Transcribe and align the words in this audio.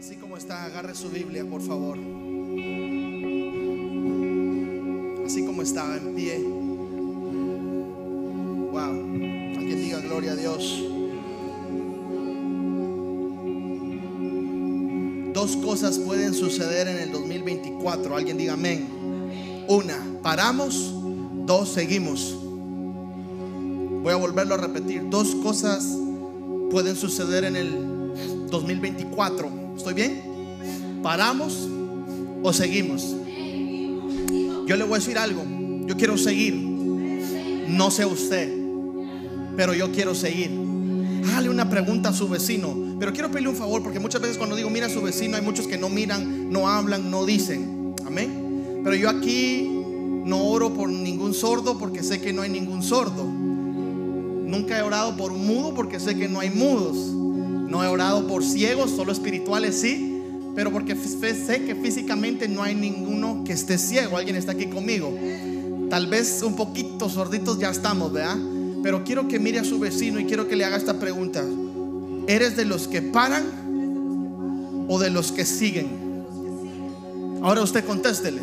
Así 0.00 0.16
como 0.16 0.38
está, 0.38 0.64
agarre 0.64 0.94
su 0.94 1.10
Biblia, 1.10 1.44
por 1.44 1.60
favor. 1.60 1.98
Así 5.26 5.44
como 5.44 5.60
está, 5.60 5.94
en 5.98 6.14
pie. 6.14 6.38
Wow. 8.72 8.80
Alguien 9.58 9.76
diga 9.76 10.00
gloria 10.00 10.32
a 10.32 10.36
Dios. 10.36 10.84
Dos 15.34 15.56
cosas 15.58 15.98
pueden 15.98 16.32
suceder 16.32 16.88
en 16.88 16.96
el 16.96 17.12
2024. 17.12 18.16
Alguien 18.16 18.38
diga 18.38 18.54
amén. 18.54 19.66
Una, 19.68 20.02
paramos. 20.22 20.94
Dos, 21.44 21.68
seguimos. 21.68 22.38
Voy 24.02 24.14
a 24.14 24.16
volverlo 24.16 24.54
a 24.54 24.58
repetir. 24.58 25.10
Dos 25.10 25.34
cosas 25.34 25.86
pueden 26.70 26.96
suceder 26.96 27.44
en 27.44 27.56
el 27.56 28.48
2024. 28.48 29.59
¿Estoy 29.80 29.94
bien? 29.94 31.00
¿Paramos 31.02 31.66
o 32.42 32.52
seguimos? 32.52 33.16
Yo 34.66 34.76
le 34.76 34.84
voy 34.84 34.96
a 34.96 34.98
decir 34.98 35.16
algo. 35.16 35.42
Yo 35.86 35.96
quiero 35.96 36.18
seguir. 36.18 36.54
No 36.54 37.90
sé 37.90 38.04
usted, 38.04 38.54
pero 39.56 39.72
yo 39.72 39.90
quiero 39.90 40.14
seguir. 40.14 40.50
Hágale 41.30 41.48
una 41.48 41.70
pregunta 41.70 42.10
a 42.10 42.12
su 42.12 42.28
vecino. 42.28 42.76
Pero 42.98 43.14
quiero 43.14 43.30
pedirle 43.30 43.48
un 43.48 43.56
favor 43.56 43.82
porque 43.82 43.98
muchas 43.98 44.20
veces 44.20 44.36
cuando 44.36 44.54
digo 44.54 44.68
mira 44.68 44.88
a 44.88 44.90
su 44.90 45.00
vecino 45.00 45.38
hay 45.38 45.42
muchos 45.42 45.66
que 45.66 45.78
no 45.78 45.88
miran, 45.88 46.50
no 46.50 46.68
hablan, 46.68 47.10
no 47.10 47.24
dicen. 47.24 47.94
Amén. 48.04 48.82
Pero 48.84 48.94
yo 48.96 49.08
aquí 49.08 49.66
no 50.26 50.44
oro 50.44 50.74
por 50.74 50.90
ningún 50.90 51.32
sordo 51.32 51.78
porque 51.78 52.02
sé 52.02 52.20
que 52.20 52.34
no 52.34 52.42
hay 52.42 52.50
ningún 52.50 52.82
sordo. 52.82 53.24
Nunca 53.24 54.78
he 54.78 54.82
orado 54.82 55.16
por 55.16 55.32
un 55.32 55.46
mudo 55.46 55.72
porque 55.72 55.98
sé 55.98 56.16
que 56.16 56.28
no 56.28 56.38
hay 56.38 56.50
mudos. 56.50 57.16
No 57.70 57.82
he 57.84 57.86
orado 57.86 58.26
por 58.26 58.42
ciegos, 58.44 58.90
solo 58.90 59.12
espirituales 59.12 59.80
sí, 59.80 60.20
pero 60.56 60.72
porque 60.72 60.96
sé 60.96 61.64
que 61.64 61.76
físicamente 61.76 62.48
no 62.48 62.62
hay 62.62 62.74
ninguno 62.74 63.44
que 63.44 63.52
esté 63.52 63.78
ciego. 63.78 64.16
Alguien 64.16 64.36
está 64.36 64.52
aquí 64.52 64.66
conmigo. 64.66 65.16
Tal 65.88 66.08
vez 66.08 66.42
un 66.42 66.56
poquito 66.56 67.08
sorditos 67.08 67.58
ya 67.58 67.70
estamos, 67.70 68.12
¿verdad? 68.12 68.36
Pero 68.82 69.04
quiero 69.04 69.28
que 69.28 69.38
mire 69.38 69.60
a 69.60 69.64
su 69.64 69.78
vecino 69.78 70.18
y 70.18 70.24
quiero 70.24 70.48
que 70.48 70.56
le 70.56 70.64
haga 70.64 70.76
esta 70.76 70.98
pregunta. 70.98 71.44
¿Eres 72.26 72.56
de 72.56 72.64
los 72.64 72.88
que 72.88 73.02
paran 73.02 73.44
o 74.88 74.98
de 74.98 75.10
los 75.10 75.30
que 75.30 75.44
siguen? 75.44 75.88
Ahora 77.42 77.62
usted 77.62 77.84
contéstele. 77.84 78.42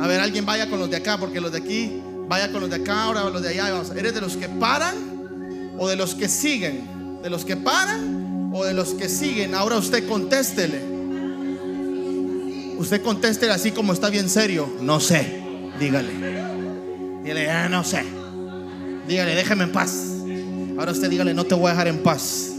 A 0.00 0.06
ver, 0.06 0.20
alguien 0.20 0.44
vaya 0.44 0.68
con 0.68 0.80
los 0.80 0.90
de 0.90 0.96
acá, 0.96 1.16
porque 1.18 1.40
los 1.40 1.52
de 1.52 1.58
aquí, 1.58 2.00
vaya 2.28 2.50
con 2.50 2.60
los 2.60 2.70
de 2.70 2.76
acá, 2.76 3.04
ahora 3.04 3.30
los 3.30 3.42
de 3.42 3.50
allá. 3.50 3.70
Vamos. 3.70 3.90
¿Eres 3.96 4.14
de 4.14 4.20
los 4.20 4.36
que 4.36 4.48
paran 4.48 4.96
o 5.78 5.88
de 5.88 5.96
los 5.96 6.14
que 6.14 6.28
siguen? 6.28 6.97
¿De 7.22 7.30
los 7.30 7.44
que 7.44 7.56
paran 7.56 8.50
o 8.54 8.64
de 8.64 8.74
los 8.74 8.94
que 8.94 9.08
siguen? 9.08 9.54
Ahora 9.54 9.76
usted 9.76 10.08
contéstele. 10.08 10.80
Usted 12.78 13.02
contéstele 13.02 13.52
así 13.52 13.72
como 13.72 13.92
está 13.92 14.08
bien 14.08 14.28
serio. 14.28 14.68
No 14.80 15.00
sé, 15.00 15.42
dígale. 15.80 16.12
Dígale, 17.22 17.50
ah, 17.50 17.68
no 17.68 17.82
sé. 17.82 18.04
Dígale, 19.08 19.34
déjeme 19.34 19.64
en 19.64 19.72
paz. 19.72 20.04
Ahora 20.78 20.92
usted 20.92 21.10
dígale, 21.10 21.34
no 21.34 21.44
te 21.44 21.54
voy 21.54 21.66
a 21.66 21.70
dejar 21.70 21.88
en 21.88 22.02
paz. 22.02 22.52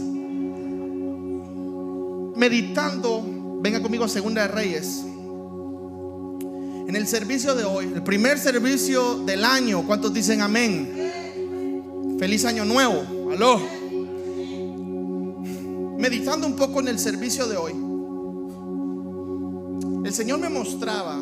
Meditando, 2.36 3.24
venga 3.62 3.80
conmigo 3.80 4.04
a 4.04 4.08
Segunda 4.08 4.42
de 4.42 4.48
Reyes. 4.48 5.04
En 6.86 6.96
el 6.96 7.06
servicio 7.06 7.54
de 7.54 7.64
hoy, 7.64 7.90
el 7.94 8.02
primer 8.02 8.38
servicio 8.38 9.20
del 9.20 9.44
año, 9.44 9.86
¿cuántos 9.86 10.12
dicen 10.12 10.42
amén? 10.42 12.16
Feliz 12.18 12.44
año 12.44 12.64
nuevo. 12.64 13.30
Aló. 13.32 13.79
Meditando 16.00 16.46
un 16.46 16.56
poco 16.56 16.80
en 16.80 16.88
el 16.88 16.98
servicio 16.98 17.46
de 17.46 17.56
hoy. 17.58 17.72
El 20.06 20.14
Señor 20.14 20.40
me 20.40 20.48
mostraba, 20.48 21.18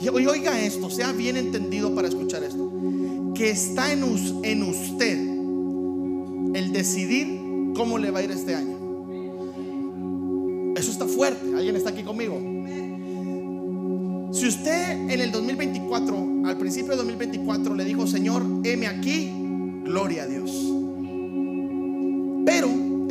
y 0.00 0.08
oiga 0.08 0.60
esto, 0.60 0.88
sea 0.88 1.10
bien 1.10 1.36
entendido 1.36 1.92
para 1.92 2.06
escuchar 2.06 2.44
esto, 2.44 2.72
que 3.34 3.50
está 3.50 3.92
en, 3.92 4.04
usted 4.04 5.18
el 6.54 6.72
decidir 6.72 7.72
cómo 7.74 7.98
le 7.98 8.12
va 8.12 8.20
a 8.20 8.22
ir 8.22 8.30
este 8.30 8.54
año. 8.54 8.78
Eso 10.76 10.92
está 10.92 11.06
fuerte. 11.06 11.56
¿Alguien 11.56 11.74
está 11.74 11.90
aquí 11.90 12.04
conmigo? 12.04 12.38
Si 14.32 14.46
usted 14.46 15.10
en 15.10 15.20
el 15.20 15.32
2024, 15.32 16.46
al 16.46 16.56
principio 16.58 16.92
de 16.92 16.96
2024, 16.98 17.74
le 17.74 17.84
dijo, 17.84 18.06
Señor, 18.06 18.44
heme 18.62 18.86
aquí, 18.86 19.32
Gloria 19.84 20.22
a 20.22 20.26
Dios. 20.26 20.83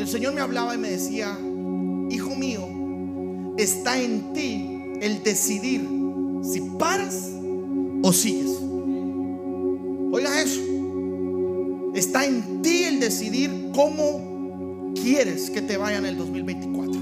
El 0.04 0.10
Señor 0.10 0.34
me 0.34 0.42
hablaba 0.42 0.76
y 0.76 0.78
me 0.78 0.90
decía, 0.90 1.40
hijo 2.10 2.36
mío, 2.36 2.68
está 3.58 3.98
en 4.02 4.34
ti 4.34 4.82
el 5.00 5.24
decidir 5.24 5.88
si 6.44 6.60
paras 6.78 7.32
o 8.02 8.12
sigues. 8.12 8.52
Oiga 10.12 10.42
eso. 10.42 10.60
Está 11.96 12.26
en 12.26 12.62
ti 12.62 12.84
el 12.84 13.00
decidir 13.00 13.70
cómo 13.74 14.92
quieres 15.02 15.50
que 15.50 15.62
te 15.62 15.78
vaya 15.78 16.00
en 16.00 16.06
el 16.08 16.18
2024. 16.18 17.00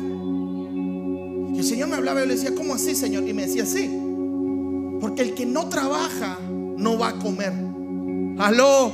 Y 1.55 1.57
el 1.57 1.63
Señor 1.63 1.89
me 1.89 1.95
hablaba 1.95 2.19
y 2.19 2.23
yo 2.23 2.27
le 2.27 2.35
decía, 2.35 2.53
¿cómo 2.53 2.75
así, 2.75 2.93
Señor? 2.93 3.27
Y 3.27 3.33
me 3.33 3.47
decía, 3.47 3.65
sí. 3.65 3.89
Porque 5.01 5.23
el 5.23 5.33
que 5.33 5.47
no 5.47 5.69
trabaja 5.69 6.37
no 6.77 6.99
va 6.99 7.09
a 7.09 7.13
comer. 7.13 7.51
Aló. 8.37 8.93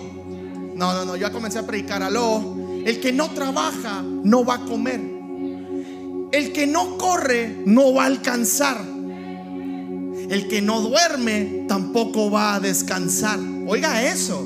No, 0.76 0.94
no, 0.94 1.04
no, 1.04 1.18
yo 1.18 1.28
ya 1.28 1.34
comencé 1.34 1.60
a 1.60 1.68
predicar, 1.68 2.02
aló. 2.02 2.57
El 2.88 3.02
que 3.02 3.12
no 3.12 3.32
trabaja 3.32 4.02
no 4.02 4.46
va 4.46 4.54
a 4.54 4.60
comer. 4.60 5.02
El 6.32 6.54
que 6.54 6.66
no 6.66 6.98
corre 6.98 7.54
no 7.66 7.94
va 7.94 8.04
a 8.04 8.06
alcanzar. 8.06 8.78
El 10.30 10.48
que 10.48 10.62
no 10.62 10.80
duerme 10.80 11.66
tampoco 11.68 12.32
va 12.32 12.56
a 12.56 12.62
descansar. 12.62 13.40
Oiga 13.68 14.10
eso. 14.10 14.42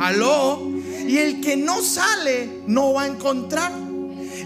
Aló. 0.00 0.60
Y 1.06 1.18
el 1.18 1.40
que 1.40 1.56
no 1.56 1.82
sale 1.82 2.62
no 2.66 2.94
va 2.94 3.02
a 3.02 3.06
encontrar. 3.06 3.70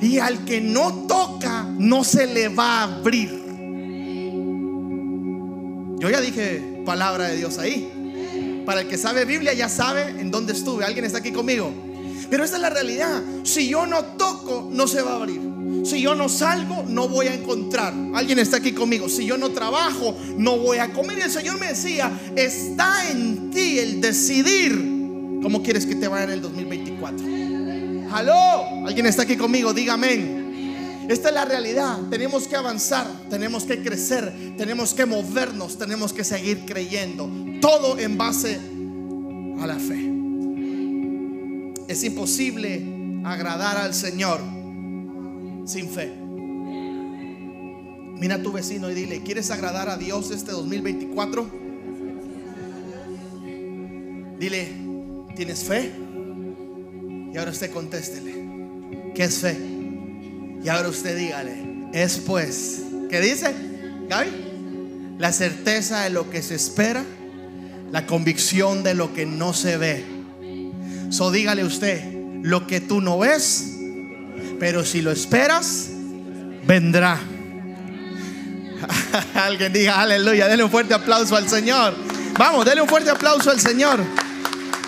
Y 0.02 0.18
al 0.18 0.44
que 0.44 0.60
no 0.60 1.06
toca 1.06 1.62
no 1.78 2.04
se 2.04 2.26
le 2.26 2.48
va 2.48 2.80
a 2.80 2.82
abrir. 2.82 3.30
Yo 6.00 6.10
ya 6.10 6.20
dije 6.20 6.82
palabra 6.84 7.28
de 7.28 7.36
Dios 7.38 7.56
ahí. 7.56 8.62
Para 8.66 8.82
el 8.82 8.88
que 8.88 8.98
sabe 8.98 9.24
Biblia 9.24 9.54
ya 9.54 9.70
sabe 9.70 10.20
en 10.20 10.30
dónde 10.30 10.52
estuve. 10.52 10.84
¿Alguien 10.84 11.06
está 11.06 11.20
aquí 11.20 11.32
conmigo? 11.32 11.87
Pero 12.30 12.44
esa 12.44 12.56
es 12.56 12.62
la 12.62 12.70
realidad. 12.70 13.22
Si 13.44 13.68
yo 13.68 13.86
no 13.86 14.04
toco, 14.04 14.68
no 14.70 14.86
se 14.86 15.02
va 15.02 15.12
a 15.12 15.16
abrir. 15.16 15.40
Si 15.84 16.00
yo 16.00 16.14
no 16.14 16.28
salgo, 16.28 16.84
no 16.86 17.08
voy 17.08 17.26
a 17.26 17.34
encontrar. 17.34 17.94
Alguien 18.14 18.38
está 18.38 18.58
aquí 18.58 18.72
conmigo. 18.72 19.08
Si 19.08 19.24
yo 19.24 19.38
no 19.38 19.50
trabajo, 19.50 20.16
no 20.36 20.58
voy 20.58 20.78
a 20.78 20.92
comer. 20.92 21.18
Y 21.18 21.22
el 21.22 21.30
Señor 21.30 21.58
me 21.58 21.68
decía, 21.68 22.10
está 22.36 23.10
en 23.10 23.50
ti 23.50 23.78
el 23.78 24.00
decidir 24.00 24.72
cómo 25.42 25.62
quieres 25.62 25.86
que 25.86 25.94
te 25.94 26.08
vaya 26.08 26.24
en 26.24 26.30
el 26.30 26.42
2024. 26.42 27.26
Aló, 28.12 28.86
alguien 28.86 29.06
está 29.06 29.22
aquí 29.22 29.36
conmigo, 29.36 29.72
dígame. 29.72 30.48
Esta 31.08 31.28
es 31.28 31.34
la 31.34 31.44
realidad. 31.46 31.98
Tenemos 32.10 32.46
que 32.46 32.56
avanzar, 32.56 33.06
tenemos 33.30 33.64
que 33.64 33.82
crecer, 33.82 34.54
tenemos 34.58 34.92
que 34.92 35.06
movernos, 35.06 35.78
tenemos 35.78 36.12
que 36.12 36.24
seguir 36.24 36.66
creyendo. 36.66 37.30
Todo 37.60 37.98
en 37.98 38.18
base 38.18 38.60
a 39.58 39.66
la 39.66 39.76
fe. 39.76 40.07
Es 41.88 42.04
imposible 42.04 43.22
agradar 43.24 43.78
al 43.78 43.94
Señor 43.94 44.40
sin 45.64 45.88
fe. 45.88 46.12
Mira 48.20 48.34
a 48.34 48.42
tu 48.42 48.52
vecino 48.52 48.90
y 48.90 48.94
dile, 48.94 49.22
¿quieres 49.22 49.50
agradar 49.50 49.88
a 49.88 49.96
Dios 49.96 50.30
este 50.30 50.52
2024? 50.52 51.50
Dile, 54.38 54.68
¿tienes 55.34 55.64
fe? 55.64 55.90
Y 57.32 57.36
ahora 57.38 57.52
usted 57.52 57.70
contéstele, 57.70 58.34
¿qué 59.14 59.24
es 59.24 59.38
fe? 59.38 59.56
Y 60.62 60.68
ahora 60.68 60.88
usted 60.88 61.16
dígale, 61.16 61.88
es 61.94 62.18
pues, 62.18 62.82
¿qué 63.08 63.20
dice? 63.20 63.54
Gaby? 64.08 65.16
La 65.18 65.32
certeza 65.32 66.02
de 66.02 66.10
lo 66.10 66.28
que 66.28 66.42
se 66.42 66.54
espera, 66.54 67.04
la 67.90 68.06
convicción 68.06 68.82
de 68.82 68.94
lo 68.94 69.14
que 69.14 69.24
no 69.24 69.54
se 69.54 69.78
ve. 69.78 70.17
So 71.10 71.30
dígale 71.30 71.64
usted, 71.64 72.02
lo 72.42 72.66
que 72.66 72.80
tú 72.80 73.00
no 73.00 73.18
ves, 73.18 73.78
pero 74.60 74.84
si 74.84 75.02
lo 75.02 75.10
esperas, 75.10 75.88
vendrá. 76.66 77.18
Alguien 79.34 79.72
diga 79.72 80.00
aleluya, 80.00 80.48
denle 80.48 80.64
un 80.64 80.70
fuerte 80.70 80.94
aplauso 80.94 81.36
al 81.36 81.48
Señor. 81.48 81.94
Vamos, 82.38 82.64
denle 82.64 82.82
un 82.82 82.88
fuerte 82.88 83.10
aplauso 83.10 83.50
al 83.50 83.60
Señor. 83.60 84.00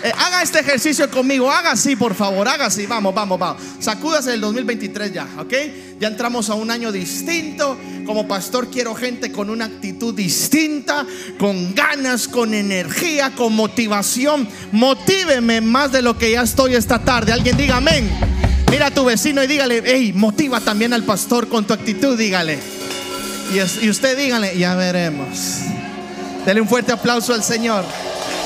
Eh, 0.03 0.13
haga 0.17 0.43
este 0.43 0.61
ejercicio 0.61 1.11
conmigo, 1.11 1.51
haga 1.51 1.73
así, 1.73 1.95
por 1.95 2.15
favor, 2.15 2.49
haga 2.49 2.67
así, 2.67 2.87
vamos, 2.87 3.15
vamos, 3.15 3.39
vamos. 3.39 3.63
Sacúdase 3.81 4.33
el 4.33 4.41
2023 4.41 5.13
ya, 5.13 5.29
¿ok? 5.39 5.53
Ya 5.99 6.09
entramos 6.09 6.49
a 6.49 6.55
un 6.55 6.71
año 6.71 6.91
distinto. 6.91 7.77
Como 8.07 8.27
pastor 8.27 8.71
quiero 8.71 8.95
gente 8.95 9.31
con 9.31 9.51
una 9.51 9.67
actitud 9.67 10.15
distinta, 10.15 11.07
con 11.39 11.75
ganas, 11.75 12.29
con 12.29 12.55
energía, 12.55 13.35
con 13.35 13.55
motivación. 13.55 14.49
Motíveme 14.73 15.61
más 15.61 15.93
de 15.93 16.01
lo 16.01 16.17
que 16.17 16.33
ya 16.33 16.43
estoy 16.43 16.75
esta 16.75 17.01
tarde. 17.01 17.33
Alguien 17.33 17.59
diga 17.59 17.77
amén. 17.77 18.11
Mira 18.71 18.87
a 18.87 18.91
tu 18.91 19.05
vecino 19.05 19.43
y 19.43 19.47
dígale, 19.47 19.83
hey, 19.85 20.13
motiva 20.15 20.61
también 20.61 20.95
al 20.95 21.05
pastor 21.05 21.49
con 21.49 21.67
tu 21.67 21.75
actitud, 21.75 22.17
dígale. 22.17 22.59
Y, 23.53 23.85
y 23.85 23.91
usted 23.91 24.17
dígale, 24.17 24.57
ya 24.57 24.75
veremos. 24.77 25.59
Dele 26.47 26.63
un 26.63 26.69
fuerte 26.69 26.93
aplauso 26.93 27.35
al 27.35 27.45
Señor. 27.45 27.85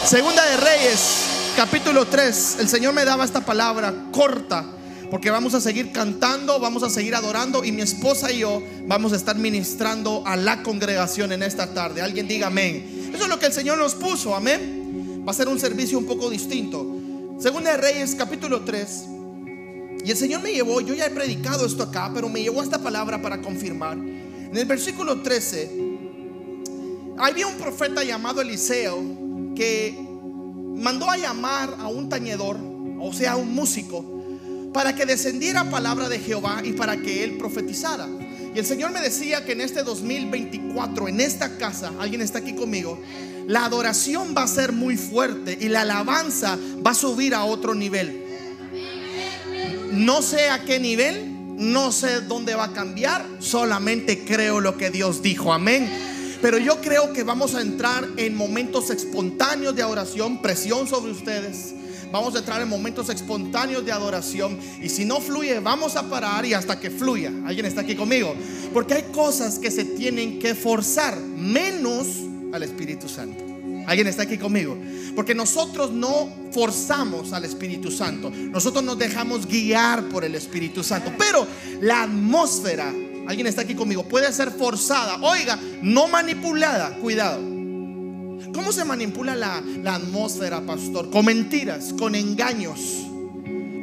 Segunda 0.05 0.45
de 0.45 0.57
Reyes, 0.57 1.34
capítulo 1.57 2.07
3. 2.07 2.57
El 2.61 2.69
Señor 2.69 2.95
me 2.95 3.05
daba 3.05 3.25
esta 3.25 3.41
palabra 3.41 3.95
corta 4.11 4.65
porque 5.11 5.31
vamos 5.31 5.55
a 5.55 5.61
seguir 5.61 5.93
cantando, 5.93 6.59
vamos 6.59 6.83
a 6.83 6.91
seguir 6.91 7.15
adorando 7.15 7.65
y 7.65 7.71
mi 7.71 7.83
esposa 7.83 8.33
y 8.33 8.41
yo 8.41 8.61
vamos 8.87 9.13
a 9.13 9.17
estar 9.17 9.37
ministrando 9.37 10.25
a 10.27 10.37
la 10.37 10.63
congregación 10.63 11.31
en 11.31 11.45
esta 11.45 11.73
tarde. 11.73 12.03
Alguien 12.03 12.27
diga 12.27 12.49
amén. 12.49 13.13
Eso 13.15 13.25
es 13.25 13.29
lo 13.29 13.39
que 13.39 13.47
el 13.47 13.53
Señor 13.53 13.79
nos 13.79 13.95
puso, 13.95 14.35
amén. 14.35 15.23
Va 15.27 15.31
a 15.31 15.35
ser 15.35 15.47
un 15.47 15.61
servicio 15.61 15.97
un 15.97 16.07
poco 16.07 16.29
distinto. 16.29 16.85
Segunda 17.39 17.71
de 17.71 17.77
Reyes, 17.77 18.17
capítulo 18.17 18.63
3. 18.63 19.05
Y 20.05 20.11
el 20.11 20.17
Señor 20.17 20.43
me 20.43 20.53
llevó, 20.53 20.81
yo 20.81 20.95
ya 20.95 21.07
he 21.07 21.11
predicado 21.11 21.65
esto 21.65 21.85
acá, 21.85 22.11
pero 22.13 22.29
me 22.29 22.43
llevó 22.43 22.63
esta 22.63 22.79
palabra 22.79 23.23
para 23.23 23.41
confirmar. 23.41 23.97
En 23.97 24.57
el 24.57 24.67
versículo 24.67 25.23
13, 25.23 25.71
había 27.17 27.47
un 27.47 27.55
profeta 27.55 28.03
llamado 28.03 28.41
Eliseo 28.41 29.01
que 29.55 30.14
mandó 30.77 31.11
a 31.11 31.17
llamar 31.17 31.77
a 31.79 31.89
un 31.89 32.09
tañedor, 32.09 32.59
o 33.01 33.13
sea, 33.13 33.37
un 33.37 33.55
músico, 33.55 34.05
para 34.73 34.95
que 34.95 35.07
descendiera 35.07 35.71
palabra 35.71 36.09
de 36.09 36.19
Jehová 36.19 36.61
y 36.65 36.73
para 36.73 36.97
que 36.97 37.23
él 37.25 37.39
profetizara. 37.39 38.09
Y 38.55 38.59
el 38.59 38.67
Señor 38.67 38.93
me 38.93 39.01
decía 39.01 39.45
que 39.45 39.53
en 39.53 39.61
este 39.61 39.83
2024, 39.83 41.09
en 41.09 41.21
esta 41.21 41.57
casa, 41.57 41.93
alguien 41.99 42.21
está 42.21 42.39
aquí 42.39 42.55
conmigo, 42.55 43.01
la 43.47 43.65
adoración 43.65 44.35
va 44.37 44.45
a 44.45 44.49
ser 44.49 44.73
muy 44.73 44.97
fuerte 44.97 45.59
y 45.61 45.69
la 45.69 45.83
alabanza 45.83 46.59
va 46.85 46.93
a 46.93 46.95
subir 46.95 47.35
a 47.35 47.45
otro 47.45 47.75
nivel. 47.75 48.25
No 49.93 50.23
sé 50.23 50.51
a 50.51 50.65
qué 50.65 50.81
nivel, 50.81 51.57
no 51.57 51.93
sé 51.93 52.21
dónde 52.23 52.55
va 52.55 52.65
a 52.65 52.73
cambiar, 52.73 53.25
solamente 53.39 54.25
creo 54.25 54.61
lo 54.61 54.77
que 54.77 54.91
Dios 54.91 55.23
dijo. 55.23 55.53
Amén. 55.53 56.14
Pero 56.45 56.59
yo 56.59 56.79
creo 56.83 57.11
que 57.15 57.23
vamos 57.23 57.55
a 57.55 57.63
entrar 57.63 58.07
en 58.19 58.37
momentos 58.37 58.91
espontáneos 58.91 59.75
de 59.75 59.81
adoración, 59.81 60.43
presión 60.43 60.87
sobre 60.87 61.11
ustedes. 61.11 61.75
Vamos 62.13 62.35
a 62.35 62.41
entrar 62.41 62.61
en 62.61 62.69
momentos 62.69 63.09
espontáneos 63.09 63.83
de 63.83 63.91
adoración. 63.91 64.59
Y 64.83 64.91
si 64.91 65.07
no 65.07 65.23
fluye, 65.23 65.59
vamos 65.61 65.97
a 65.97 66.03
parar 66.11 66.45
y 66.45 66.53
hasta 66.53 66.79
que 66.79 66.91
fluya. 66.91 67.33
¿Alguien 67.47 67.65
está 67.65 67.81
aquí 67.81 67.97
conmigo? 67.97 68.35
Porque 68.75 68.93
hay 68.93 69.03
cosas 69.05 69.59
que 69.59 69.71
se 69.71 69.87
tienen 69.87 70.39
que 70.39 70.55
forzar, 70.55 71.19
menos 71.19 72.09
al 72.53 72.63
Espíritu 72.63 73.09
Santo. 73.09 73.43
¿Alguien 73.87 74.07
está 74.07 74.25
aquí 74.25 74.37
conmigo? 74.37 74.77
Porque 75.17 75.35
nosotros 75.35 75.93
no 75.93 76.29
forzamos 76.53 77.33
al 77.33 77.47
Espíritu 77.47 77.91
Santo. 77.91 78.31
Nosotros 78.31 78.85
nos 78.85 78.99
dejamos 78.99 79.47
guiar 79.47 80.11
por 80.11 80.27
el 80.27 80.35
Espíritu 80.35 80.85
Santo. 80.85 81.11
Pero 81.17 81.47
la 81.81 82.03
atmósfera, 82.03 82.93
alguien 83.27 83.47
está 83.47 83.63
aquí 83.63 83.75
conmigo, 83.75 84.05
puede 84.05 84.33
ser 84.33 84.51
forzada. 84.51 85.19
Oiga, 85.23 85.59
no 85.83 86.09
manipulada. 86.09 86.97
Cuidado. 86.99 87.41
¿Cómo 88.53 88.73
se 88.73 88.85
manipula 88.85 89.35
la, 89.35 89.63
atmósfera, 89.87 90.61
pastor? 90.61 91.11
Con 91.11 91.27
mentiras, 91.27 91.93
con 91.99 92.15
engaños. 92.15 92.79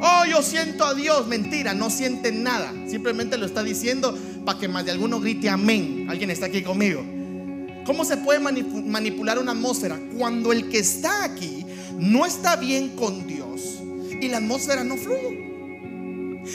Oh, 0.00 0.24
yo 0.28 0.42
siento 0.42 0.84
a 0.84 0.94
Dios. 0.94 1.26
Mentira, 1.26 1.74
no 1.74 1.90
sienten 1.90 2.42
nada. 2.42 2.72
Simplemente 2.88 3.36
lo 3.38 3.46
está 3.46 3.62
diciendo 3.62 4.16
para 4.44 4.58
que 4.58 4.68
más 4.68 4.84
de 4.84 4.92
alguno 4.92 5.20
grite 5.20 5.48
amén. 5.48 6.06
Alguien 6.08 6.30
está 6.30 6.46
aquí 6.46 6.62
conmigo. 6.62 7.04
¿Cómo 7.84 8.04
se 8.04 8.16
puede 8.16 8.38
manipular 8.40 9.38
una 9.38 9.52
atmósfera? 9.52 9.98
Cuando 10.16 10.52
el 10.52 10.68
que 10.68 10.78
está 10.78 11.24
aquí 11.24 11.66
no 11.98 12.24
está 12.24 12.56
bien 12.56 12.90
con 12.90 13.26
Dios 13.26 13.78
y 14.20 14.28
la 14.28 14.38
atmósfera 14.38 14.84
no 14.84 14.96
fluye. 14.96 15.41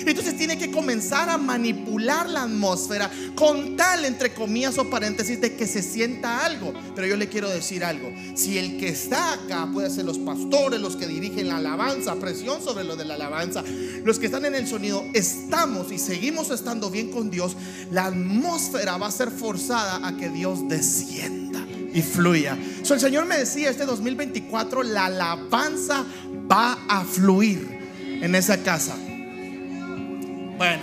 Entonces 0.05 0.37
tiene 0.37 0.57
que 0.57 0.71
comenzar 0.71 1.29
a 1.29 1.37
manipular 1.37 2.29
la 2.29 2.43
atmósfera 2.43 3.09
con 3.35 3.75
tal, 3.75 4.05
entre 4.05 4.33
comillas 4.33 4.77
o 4.77 4.89
paréntesis, 4.89 5.39
de 5.39 5.55
que 5.55 5.67
se 5.67 5.81
sienta 5.81 6.45
algo. 6.45 6.73
Pero 6.95 7.07
yo 7.07 7.17
le 7.17 7.27
quiero 7.27 7.49
decir 7.49 7.83
algo. 7.83 8.11
Si 8.35 8.57
el 8.57 8.77
que 8.77 8.89
está 8.89 9.33
acá 9.33 9.67
puede 9.71 9.89
ser 9.89 10.05
los 10.05 10.17
pastores, 10.19 10.79
los 10.79 10.95
que 10.95 11.07
dirigen 11.07 11.47
la 11.47 11.57
alabanza, 11.57 12.15
presión 12.15 12.61
sobre 12.61 12.83
lo 12.83 12.95
de 12.95 13.05
la 13.05 13.15
alabanza, 13.15 13.63
los 14.03 14.19
que 14.19 14.27
están 14.27 14.45
en 14.45 14.55
el 14.55 14.67
sonido, 14.67 15.03
estamos 15.13 15.91
y 15.91 15.97
seguimos 15.97 16.49
estando 16.51 16.89
bien 16.89 17.11
con 17.11 17.29
Dios, 17.29 17.55
la 17.91 18.05
atmósfera 18.05 18.97
va 18.97 19.07
a 19.07 19.11
ser 19.11 19.31
forzada 19.31 20.05
a 20.07 20.17
que 20.17 20.29
Dios 20.29 20.67
descienda 20.67 21.65
y 21.93 22.01
fluya. 22.01 22.57
So, 22.83 22.93
el 22.93 22.99
Señor 22.99 23.25
me 23.25 23.37
decía, 23.37 23.69
este 23.69 23.85
2024, 23.85 24.83
la 24.83 25.05
alabanza 25.05 26.05
va 26.51 26.77
a 26.87 27.03
fluir 27.03 27.79
en 28.21 28.35
esa 28.35 28.57
casa. 28.63 28.95
Bueno, 30.57 30.81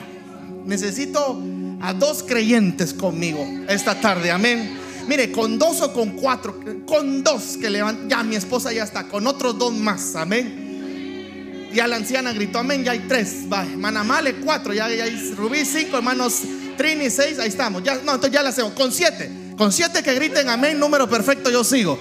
necesito 0.65 1.43
a 1.81 1.93
dos 1.93 2.23
creyentes 2.23 2.95
conmigo 2.95 3.45
esta 3.69 4.01
tarde, 4.01 4.31
amén. 4.31 4.79
Mire, 5.07 5.31
con 5.33 5.59
dos 5.59 5.81
o 5.83 5.93
con 5.93 6.11
cuatro, 6.11 6.59
con 6.87 7.23
dos 7.23 7.59
que 7.61 7.69
levantan, 7.69 8.09
ya 8.09 8.23
mi 8.23 8.37
esposa 8.37 8.73
ya 8.73 8.85
está, 8.85 9.05
con 9.09 9.27
otros 9.27 9.59
dos 9.59 9.75
más, 9.75 10.17
amén. 10.17 11.71
Ya 11.75 11.87
la 11.87 11.97
anciana 11.97 12.33
gritó, 12.33 12.61
amén, 12.61 12.85
ya 12.85 12.93
hay 12.93 13.01
tres, 13.01 13.47
va, 13.53 13.65
hermana 13.65 14.05
Male, 14.05 14.37
cuatro, 14.37 14.73
ya, 14.73 14.87
hay 14.87 15.35
Rubí, 15.37 15.65
cinco, 15.65 15.97
hermanos 15.97 16.43
Trini, 16.79 17.11
seis, 17.11 17.39
ahí 17.39 17.49
estamos, 17.49 17.83
ya, 17.83 17.97
no, 17.97 18.15
entonces 18.15 18.31
ya 18.31 18.43
la 18.43 18.51
hacemos, 18.51 18.73
con 18.73 18.93
siete, 18.93 19.31
con 19.59 19.73
siete 19.73 20.03
que 20.03 20.15
griten 20.15 20.49
amén, 20.49 20.79
número 20.79 21.09
perfecto, 21.09 21.51
yo 21.51 21.65
sigo. 21.65 21.99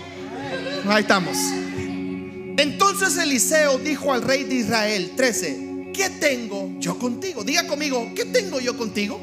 Ahí 0.87 1.01
estamos. 1.01 1.37
Entonces 2.57 3.17
Eliseo 3.17 3.79
dijo 3.79 4.13
al 4.13 4.21
rey 4.21 4.43
de 4.43 4.55
Israel, 4.55 5.11
13, 5.15 5.62
¿qué 5.93 6.09
tengo 6.09 6.71
yo 6.79 6.97
contigo? 6.97 7.43
Diga 7.43 7.67
conmigo, 7.67 8.11
¿qué 8.15 8.25
tengo 8.25 8.59
yo 8.59 8.75
contigo? 8.77 9.19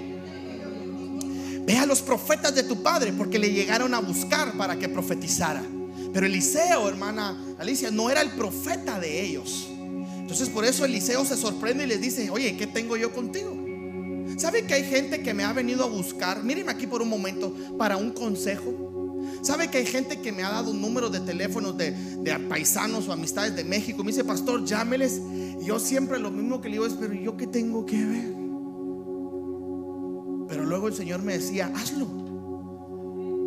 Ve 1.66 1.76
a 1.76 1.86
los 1.86 2.00
profetas 2.00 2.54
de 2.54 2.62
tu 2.62 2.82
padre 2.82 3.12
porque 3.12 3.38
le 3.38 3.52
llegaron 3.52 3.92
a 3.94 4.00
buscar 4.00 4.56
para 4.56 4.78
que 4.78 4.88
profetizara. 4.88 5.62
Pero 6.12 6.26
Eliseo, 6.26 6.88
hermana 6.88 7.36
Alicia, 7.58 7.90
no 7.90 8.10
era 8.10 8.22
el 8.22 8.30
profeta 8.30 8.98
de 8.98 9.20
ellos. 9.20 9.68
Entonces 10.18 10.48
por 10.48 10.64
eso 10.64 10.84
Eliseo 10.84 11.24
se 11.24 11.36
sorprende 11.36 11.84
y 11.84 11.86
les 11.86 12.00
dice, 12.00 12.30
oye, 12.30 12.56
¿qué 12.56 12.66
tengo 12.66 12.96
yo 12.96 13.12
contigo? 13.12 13.56
¿Sabe 14.36 14.64
que 14.64 14.74
hay 14.74 14.84
gente 14.84 15.22
que 15.22 15.34
me 15.34 15.44
ha 15.44 15.52
venido 15.52 15.84
a 15.84 15.88
buscar? 15.88 16.42
Mírenme 16.42 16.72
aquí 16.72 16.86
por 16.86 17.02
un 17.02 17.08
momento 17.08 17.54
para 17.76 17.96
un 17.96 18.10
consejo. 18.10 18.90
¿Sabe 19.42 19.68
que 19.68 19.78
hay 19.78 19.86
gente 19.86 20.20
que 20.20 20.32
me 20.32 20.42
ha 20.42 20.50
dado 20.50 20.70
un 20.70 20.80
número 20.80 21.10
de 21.10 21.20
teléfonos 21.20 21.76
de, 21.76 21.92
de 21.92 22.38
paisanos 22.48 23.08
o 23.08 23.12
amistades 23.12 23.54
de 23.54 23.64
México? 23.64 24.02
Me 24.02 24.12
dice, 24.12 24.24
pastor, 24.24 24.64
llámeles. 24.64 25.20
Yo 25.60 25.78
siempre 25.78 26.18
lo 26.18 26.30
mismo 26.30 26.60
que 26.60 26.68
le 26.68 26.74
digo 26.74 26.86
es, 26.86 26.94
pero 26.94 27.12
¿yo 27.12 27.36
qué 27.36 27.46
tengo 27.46 27.84
que 27.84 28.04
ver? 28.04 28.34
Pero 30.48 30.64
luego 30.64 30.88
el 30.88 30.94
Señor 30.94 31.22
me 31.22 31.34
decía, 31.34 31.70
hazlo. 31.74 32.06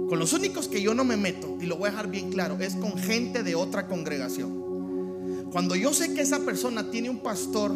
Con 0.07 0.19
los 0.19 0.31
únicos 0.33 0.67
que 0.67 0.81
yo 0.81 0.93
no 0.93 1.03
me 1.03 1.17
meto, 1.17 1.57
y 1.59 1.65
lo 1.65 1.77
voy 1.77 1.87
a 1.87 1.91
dejar 1.91 2.09
bien 2.09 2.29
claro, 2.29 2.57
es 2.59 2.75
con 2.75 2.97
gente 2.97 3.43
de 3.43 3.55
otra 3.55 3.87
congregación. 3.87 5.49
Cuando 5.51 5.75
yo 5.75 5.93
sé 5.93 6.13
que 6.13 6.21
esa 6.21 6.39
persona 6.39 6.89
tiene 6.91 7.09
un 7.09 7.19
pastor, 7.19 7.73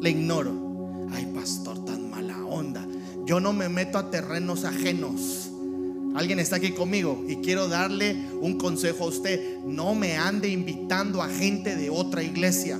le 0.00 0.10
ignoro. 0.10 1.06
Ay, 1.10 1.30
pastor, 1.34 1.84
tan 1.84 2.10
mala 2.10 2.44
onda. 2.44 2.86
Yo 3.24 3.40
no 3.40 3.52
me 3.52 3.68
meto 3.68 3.98
a 3.98 4.10
terrenos 4.10 4.64
ajenos. 4.64 5.50
Alguien 6.14 6.38
está 6.38 6.56
aquí 6.56 6.72
conmigo 6.72 7.24
y 7.28 7.36
quiero 7.36 7.68
darle 7.68 8.16
un 8.40 8.58
consejo 8.58 9.04
a 9.04 9.08
usted. 9.08 9.58
No 9.64 9.94
me 9.94 10.16
ande 10.16 10.48
invitando 10.48 11.22
a 11.22 11.28
gente 11.28 11.76
de 11.76 11.90
otra 11.90 12.22
iglesia. 12.22 12.78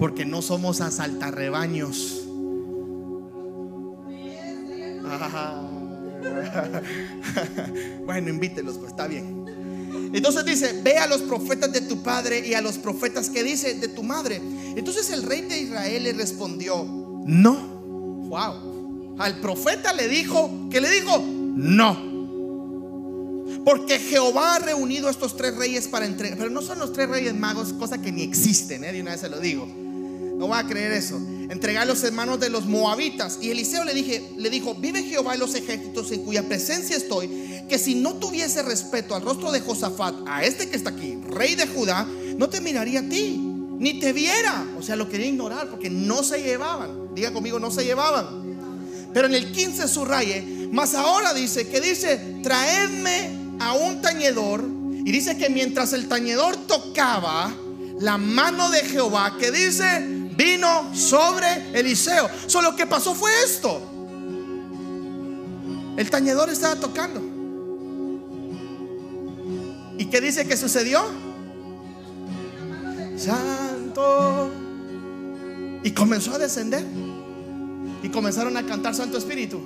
Porque 0.00 0.24
no 0.24 0.42
somos 0.42 0.80
asaltarrebaños. 0.80 2.22
bueno, 8.04 8.30
invítelos, 8.30 8.78
pues 8.78 8.90
está 8.90 9.06
bien. 9.06 9.44
Entonces 10.12 10.44
dice, 10.44 10.80
ve 10.82 10.98
a 10.98 11.06
los 11.06 11.22
profetas 11.22 11.72
de 11.72 11.82
tu 11.82 12.02
padre 12.02 12.44
y 12.44 12.54
a 12.54 12.60
los 12.60 12.78
profetas 12.78 13.30
que 13.30 13.44
dice 13.44 13.74
de 13.74 13.86
tu 13.86 14.02
madre. 14.02 14.42
Entonces 14.74 15.08
el 15.10 15.22
rey 15.22 15.42
de 15.42 15.60
Israel 15.60 16.02
le 16.02 16.14
respondió, 16.14 16.84
no. 17.24 17.78
Wow 18.28 18.70
al 19.20 19.38
profeta 19.38 19.92
le 19.92 20.08
dijo, 20.08 20.50
que 20.70 20.80
le 20.80 20.90
dijo, 20.90 21.22
no. 21.22 22.08
Porque 23.64 23.98
Jehová 23.98 24.54
ha 24.54 24.58
reunido 24.60 25.08
a 25.08 25.10
estos 25.10 25.36
tres 25.36 25.54
reyes 25.56 25.88
para 25.88 26.06
entregar. 26.06 26.38
Pero 26.38 26.48
no 26.48 26.62
son 26.62 26.78
los 26.78 26.94
tres 26.94 27.10
reyes 27.10 27.34
magos, 27.34 27.74
cosa 27.74 28.00
que 28.00 28.10
ni 28.10 28.22
existen, 28.22 28.82
¿eh? 28.82 28.92
de 28.92 29.02
una 29.02 29.10
vez 29.10 29.20
se 29.20 29.28
lo 29.28 29.38
digo. 29.38 29.68
No 30.40 30.48
va 30.48 30.60
a 30.60 30.66
creer 30.66 30.92
eso. 30.92 31.20
Entregar 31.50 31.86
los 31.86 32.02
hermanos 32.02 32.40
de 32.40 32.48
los 32.48 32.64
moabitas. 32.64 33.38
Y 33.42 33.50
Eliseo 33.50 33.84
le, 33.84 33.92
dije, 33.92 34.32
le 34.38 34.48
dijo: 34.48 34.74
Vive 34.74 35.02
Jehová 35.02 35.34
en 35.34 35.40
los 35.40 35.54
ejércitos 35.54 36.10
en 36.12 36.24
cuya 36.24 36.48
presencia 36.48 36.96
estoy. 36.96 37.28
Que 37.68 37.78
si 37.78 37.94
no 37.94 38.14
tuviese 38.14 38.62
respeto 38.62 39.14
al 39.14 39.20
rostro 39.20 39.52
de 39.52 39.60
Josafat, 39.60 40.14
a 40.26 40.42
este 40.42 40.70
que 40.70 40.76
está 40.76 40.90
aquí, 40.90 41.18
rey 41.28 41.56
de 41.56 41.66
Judá, 41.66 42.08
no 42.38 42.48
te 42.48 42.62
miraría 42.62 43.00
a 43.00 43.08
ti, 43.10 43.38
ni 43.78 44.00
te 44.00 44.14
viera. 44.14 44.66
O 44.78 44.82
sea, 44.82 44.96
lo 44.96 45.10
quería 45.10 45.26
ignorar 45.26 45.68
porque 45.68 45.90
no 45.90 46.22
se 46.22 46.40
llevaban. 46.42 47.14
Diga 47.14 47.34
conmigo: 47.34 47.60
no 47.60 47.70
se 47.70 47.84
llevaban. 47.84 48.56
Pero 49.12 49.26
en 49.26 49.34
el 49.34 49.52
15 49.52 49.88
subraye, 49.88 50.70
más 50.72 50.94
ahora 50.94 51.34
dice 51.34 51.68
que 51.68 51.82
dice, 51.82 52.38
traedme 52.42 53.56
a 53.58 53.74
un 53.74 54.00
tañedor. 54.00 54.64
Y 55.04 55.12
dice 55.12 55.36
que 55.36 55.50
mientras 55.50 55.92
el 55.92 56.08
tañedor 56.08 56.56
tocaba, 56.66 57.54
la 57.98 58.16
mano 58.16 58.70
de 58.70 58.80
Jehová 58.84 59.36
que 59.38 59.50
dice 59.50 60.19
vino 60.40 60.94
sobre 60.94 61.70
Eliseo. 61.78 62.28
Solo 62.46 62.74
que 62.74 62.86
pasó 62.86 63.14
fue 63.14 63.30
esto. 63.44 63.80
El 65.96 66.08
tañedor 66.08 66.48
estaba 66.48 66.76
tocando. 66.76 67.20
¿Y 69.98 70.06
qué 70.06 70.20
dice 70.20 70.46
que 70.46 70.56
sucedió? 70.56 71.02
Santo. 73.18 74.50
Y 75.82 75.90
comenzó 75.90 76.34
a 76.34 76.38
descender. 76.38 76.84
Y 78.02 78.08
comenzaron 78.08 78.56
a 78.56 78.64
cantar 78.64 78.94
Santo 78.94 79.18
Espíritu. 79.18 79.60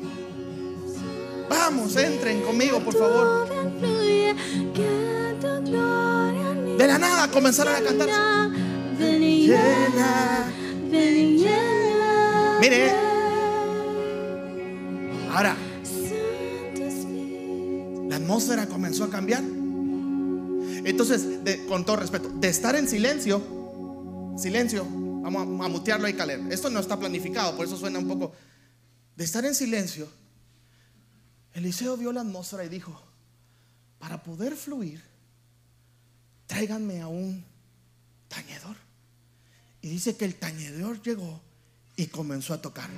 Vamos, 1.49 1.95
entren 1.97 2.43
conmigo, 2.43 2.81
por 2.81 2.95
favor. 2.99 3.49
De 6.79 6.87
la 6.87 6.99
nada 6.99 7.31
comenzaron 7.31 7.77
a 7.77 7.81
cantar. 7.81 8.51
Mire. 12.65 12.91
Ahora, 15.31 15.55
la 18.09 18.17
atmósfera 18.17 18.67
comenzó 18.67 19.05
a 19.05 19.11
cambiar. 19.11 19.43
Entonces, 19.43 21.27
con 21.69 21.85
todo 21.85 21.97
respeto, 21.97 22.31
de 22.31 22.49
estar 22.49 22.75
en 22.75 22.89
silencio, 22.89 23.43
silencio, 24.39 24.87
vamos 24.87 25.43
a, 25.43 25.69
mutearlo 25.69 26.09
y 26.09 26.15
caler. 26.15 26.41
Esto 26.51 26.71
no 26.71 26.81
está 26.81 26.99
planificado, 26.99 27.55
por 27.55 27.67
eso 27.67 27.77
suena 27.77 27.99
un 27.99 28.09
poco. 28.09 28.33
De 29.15 29.25
estar 29.25 29.45
en 29.45 29.55
silencio, 29.55 30.09
Eliseo 31.53 31.99
vio 31.99 32.13
la 32.13 32.23
atmósfera 32.23 32.65
y 32.65 32.71
dijo: 32.71 32.99
Para 33.99 34.23
poder 34.23 34.57
fluir, 34.57 35.03
tráiganme 36.47 37.03
a 37.03 37.09
un 37.09 37.45
tañedor. 38.29 38.77
Y 39.83 39.91
dice 39.91 40.17
que 40.17 40.25
el 40.25 40.37
tañedor 40.37 41.03
llegó 41.03 41.43
y 41.97 42.07
comenzó 42.07 42.55
a 42.55 42.61
tocar. 42.61 42.89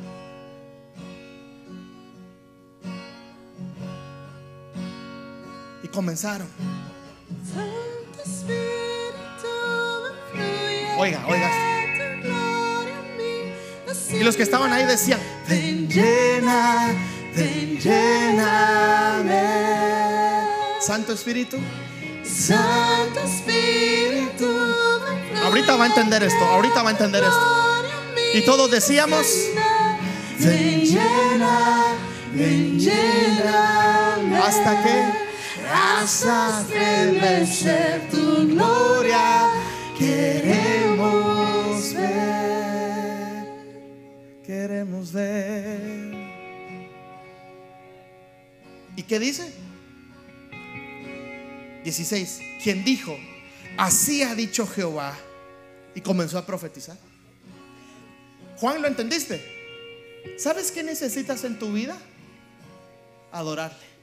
Y 5.82 5.88
comenzaron. 5.88 6.48
Oiga, 10.98 11.26
oiga. 11.28 11.50
Y 14.12 14.24
los 14.24 14.36
que 14.36 14.42
estaban 14.42 14.72
ahí 14.72 14.86
decían, 14.86 15.20
ven 15.48 15.88
llena, 15.88 16.94
ven 17.36 17.78
Santo 20.80 21.12
Espíritu. 21.12 21.58
Santo 22.24 23.20
Espíritu. 23.20 24.48
Ahorita 25.44 25.76
va 25.76 25.84
a 25.84 25.86
entender 25.88 26.22
esto, 26.22 26.44
ahorita 26.44 26.82
va 26.82 26.88
a 26.90 26.92
entender 26.92 27.24
esto. 27.24 27.75
Y 28.36 28.42
todos 28.44 28.70
decíamos, 28.70 29.26
ven 30.38 30.84
llena, 30.84 31.96
ven 32.34 32.78
llena. 32.78 34.44
Hasta 34.44 34.82
que 34.84 35.04
hasta 35.72 36.66
ser 37.46 38.10
tu 38.10 38.46
gloria 38.48 39.48
queremos 39.98 41.94
ver, 41.94 43.46
queremos 44.44 45.12
ver. 45.12 46.14
¿Y 48.96 49.02
qué 49.02 49.18
dice? 49.18 49.50
16. 51.84 52.40
Quien 52.62 52.84
dijo, 52.84 53.16
así 53.78 54.22
ha 54.22 54.34
dicho 54.34 54.66
Jehová, 54.66 55.16
y 55.94 56.02
comenzó 56.02 56.36
a 56.36 56.44
profetizar. 56.44 56.98
Juan, 58.58 58.82
¿lo 58.82 58.88
entendiste? 58.88 59.54
¿Sabes 60.38 60.72
qué 60.72 60.82
necesitas 60.82 61.44
en 61.44 61.58
tu 61.58 61.72
vida? 61.72 61.96
Adorarle 63.32 63.96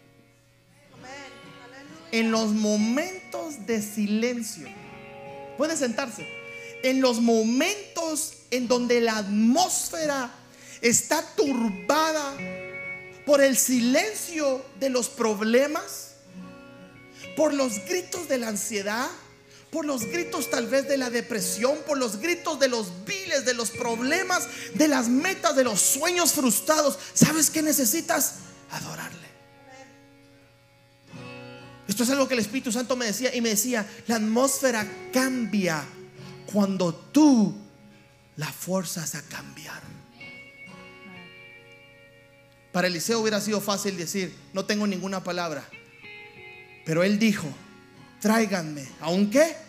en 2.14 2.30
los 2.30 2.52
momentos 2.52 3.66
de 3.66 3.82
silencio, 3.82 4.68
puede 5.58 5.76
sentarse, 5.76 6.28
en 6.84 7.02
los 7.02 7.20
momentos 7.20 8.34
en 8.52 8.68
donde 8.68 9.02
la 9.02 9.18
atmósfera 9.18 10.32
está 10.82 11.26
turbada 11.36 12.38
por 13.26 13.42
el 13.42 13.58
silencio 13.58 14.64
de 14.80 14.92
los 14.92 15.10
problemas, 15.10 16.12
por 17.36 17.52
los 17.52 17.84
gritos 17.86 18.28
de 18.28 18.38
la 18.38 18.50
ansiedad, 18.50 19.10
por 19.74 19.86
los 19.86 20.06
gritos 20.06 20.52
tal 20.52 20.68
vez 20.68 20.88
de 20.88 20.98
la 20.98 21.10
depresión, 21.10 21.80
por 21.88 21.98
los 21.98 22.18
gritos 22.18 22.60
de 22.60 22.68
los 22.68 23.06
viles, 23.06 23.44
de 23.44 23.56
los 23.56 23.72
problemas, 23.72 24.48
de 24.76 24.88
las 24.88 25.10
metas, 25.10 25.56
de 25.56 25.64
los 25.64 25.82
sueños 25.82 26.34
frustrados. 26.34 27.00
¿Sabes 27.16 27.50
qué 27.50 27.64
necesitas? 27.64 28.36
Adorarle. 28.70 29.24
Esto 31.88 32.04
es 32.04 32.10
algo 32.12 32.28
que 32.28 32.36
el 32.36 32.42
Espíritu 32.42 32.72
Santo 32.72 32.96
me 32.96 33.08
decía 33.08 33.34
y 33.36 33.42
me 33.42 33.50
decía, 33.50 33.90
la 34.06 34.18
atmósfera 34.18 34.88
cambia 35.12 35.84
cuando 36.46 36.94
tú 36.94 37.56
la 38.36 38.54
fuerzas 38.54 39.16
a 39.16 39.24
cambiar. 39.24 39.82
Para 42.72 42.88
Eliseo 42.88 43.20
hubiera 43.20 43.42
sido 43.42 43.60
fácil 43.60 43.98
decir, 43.98 44.36
no 44.54 44.66
tengo 44.66 44.86
ninguna 44.86 45.24
palabra. 45.24 45.68
Pero 46.86 47.02
él 47.02 47.18
dijo, 47.18 47.48
tráiganme, 48.22 48.88
aunque 49.02 49.63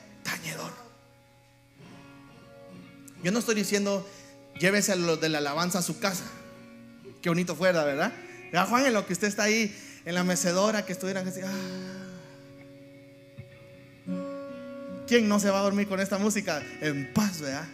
Yo 3.25 3.33
no 3.33 3.38
estoy 3.38 3.54
diciendo, 3.54 4.07
llévese 4.61 4.93
a 4.93 4.97
los 4.97 5.19
de 5.19 5.31
la 5.31 5.38
alabanza 5.38 5.78
a 5.78 5.83
su 5.83 5.99
casa. 5.99 6.25
Qué 7.23 7.31
bonito 7.31 7.57
fuera, 7.57 7.83
¿verdad? 7.83 8.12
Ya 8.52 8.66
Juan, 8.66 8.85
en 8.85 8.93
lo 8.93 9.07
que 9.07 9.14
usted 9.14 9.28
está 9.28 9.45
ahí 9.45 9.75
en 10.04 10.14
la 10.14 10.25
mecedora, 10.25 10.85
que 10.85 10.93
estuvieran 10.93 11.26
así, 11.26 11.40
ah, 11.43 12.04
¿Quién 15.07 15.26
no 15.26 15.40
se 15.40 15.49
va 15.49 15.61
a 15.61 15.62
dormir 15.62 15.88
con 15.88 16.00
esta 16.00 16.19
música? 16.19 16.62
En 16.83 17.14
paz, 17.14 17.40
¿verdad? 17.40 17.66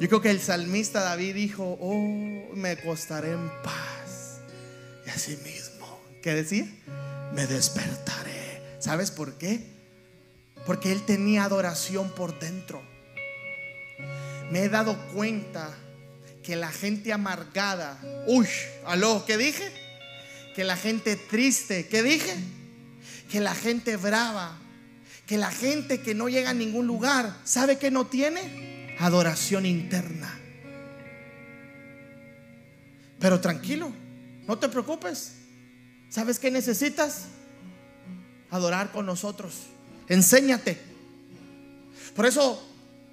Yo 0.00 0.08
creo 0.08 0.20
que 0.20 0.30
el 0.30 0.40
salmista 0.40 1.00
David 1.00 1.34
dijo, 1.36 1.78
oh, 1.80 2.54
me 2.54 2.70
acostaré 2.70 3.30
en 3.30 3.48
paz. 3.62 4.40
Y 5.06 5.10
así 5.10 5.36
mismo, 5.44 6.00
¿qué 6.22 6.34
decía? 6.34 6.66
Me 7.34 7.46
despertaré. 7.46 8.62
¿Sabes 8.80 9.12
por 9.12 9.34
qué? 9.38 9.64
Porque 10.66 10.90
él 10.90 11.02
tenía 11.02 11.44
adoración 11.44 12.10
por 12.10 12.36
dentro. 12.40 12.82
Me 14.54 14.62
he 14.62 14.68
dado 14.68 14.96
cuenta 15.12 15.74
que 16.44 16.54
la 16.54 16.70
gente 16.70 17.12
amargada, 17.12 17.98
uy, 18.28 18.46
aló, 18.86 19.24
¿qué 19.26 19.36
dije? 19.36 19.68
Que 20.54 20.62
la 20.62 20.76
gente 20.76 21.16
triste, 21.16 21.88
¿qué 21.88 22.04
dije? 22.04 22.36
Que 23.28 23.40
la 23.40 23.52
gente 23.52 23.96
brava, 23.96 24.56
que 25.26 25.38
la 25.38 25.50
gente 25.50 26.02
que 26.02 26.14
no 26.14 26.28
llega 26.28 26.50
a 26.50 26.54
ningún 26.54 26.86
lugar, 26.86 27.36
¿sabe 27.42 27.78
que 27.78 27.90
no 27.90 28.06
tiene? 28.06 28.96
Adoración 29.00 29.66
interna. 29.66 30.32
Pero 33.18 33.40
tranquilo, 33.40 33.92
no 34.46 34.56
te 34.56 34.68
preocupes. 34.68 35.32
¿Sabes 36.10 36.38
qué 36.38 36.52
necesitas? 36.52 37.24
Adorar 38.52 38.92
con 38.92 39.04
nosotros. 39.04 39.62
Enséñate. 40.08 40.78
Por 42.14 42.24
eso, 42.24 42.64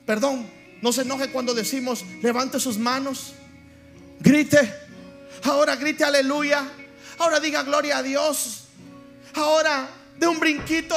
perdón, 0.05 0.61
no 0.81 0.91
se 0.91 1.01
enoje 1.01 1.31
cuando 1.31 1.53
decimos, 1.53 2.03
levante 2.21 2.59
sus 2.59 2.77
manos, 2.77 3.33
grite. 4.19 4.73
Ahora 5.43 5.75
grite 5.75 6.03
aleluya. 6.03 6.67
Ahora 7.19 7.39
diga 7.39 7.63
gloria 7.63 7.97
a 7.97 8.03
Dios. 8.03 8.65
Ahora 9.35 9.89
de 10.17 10.27
un 10.27 10.39
brinquito 10.39 10.95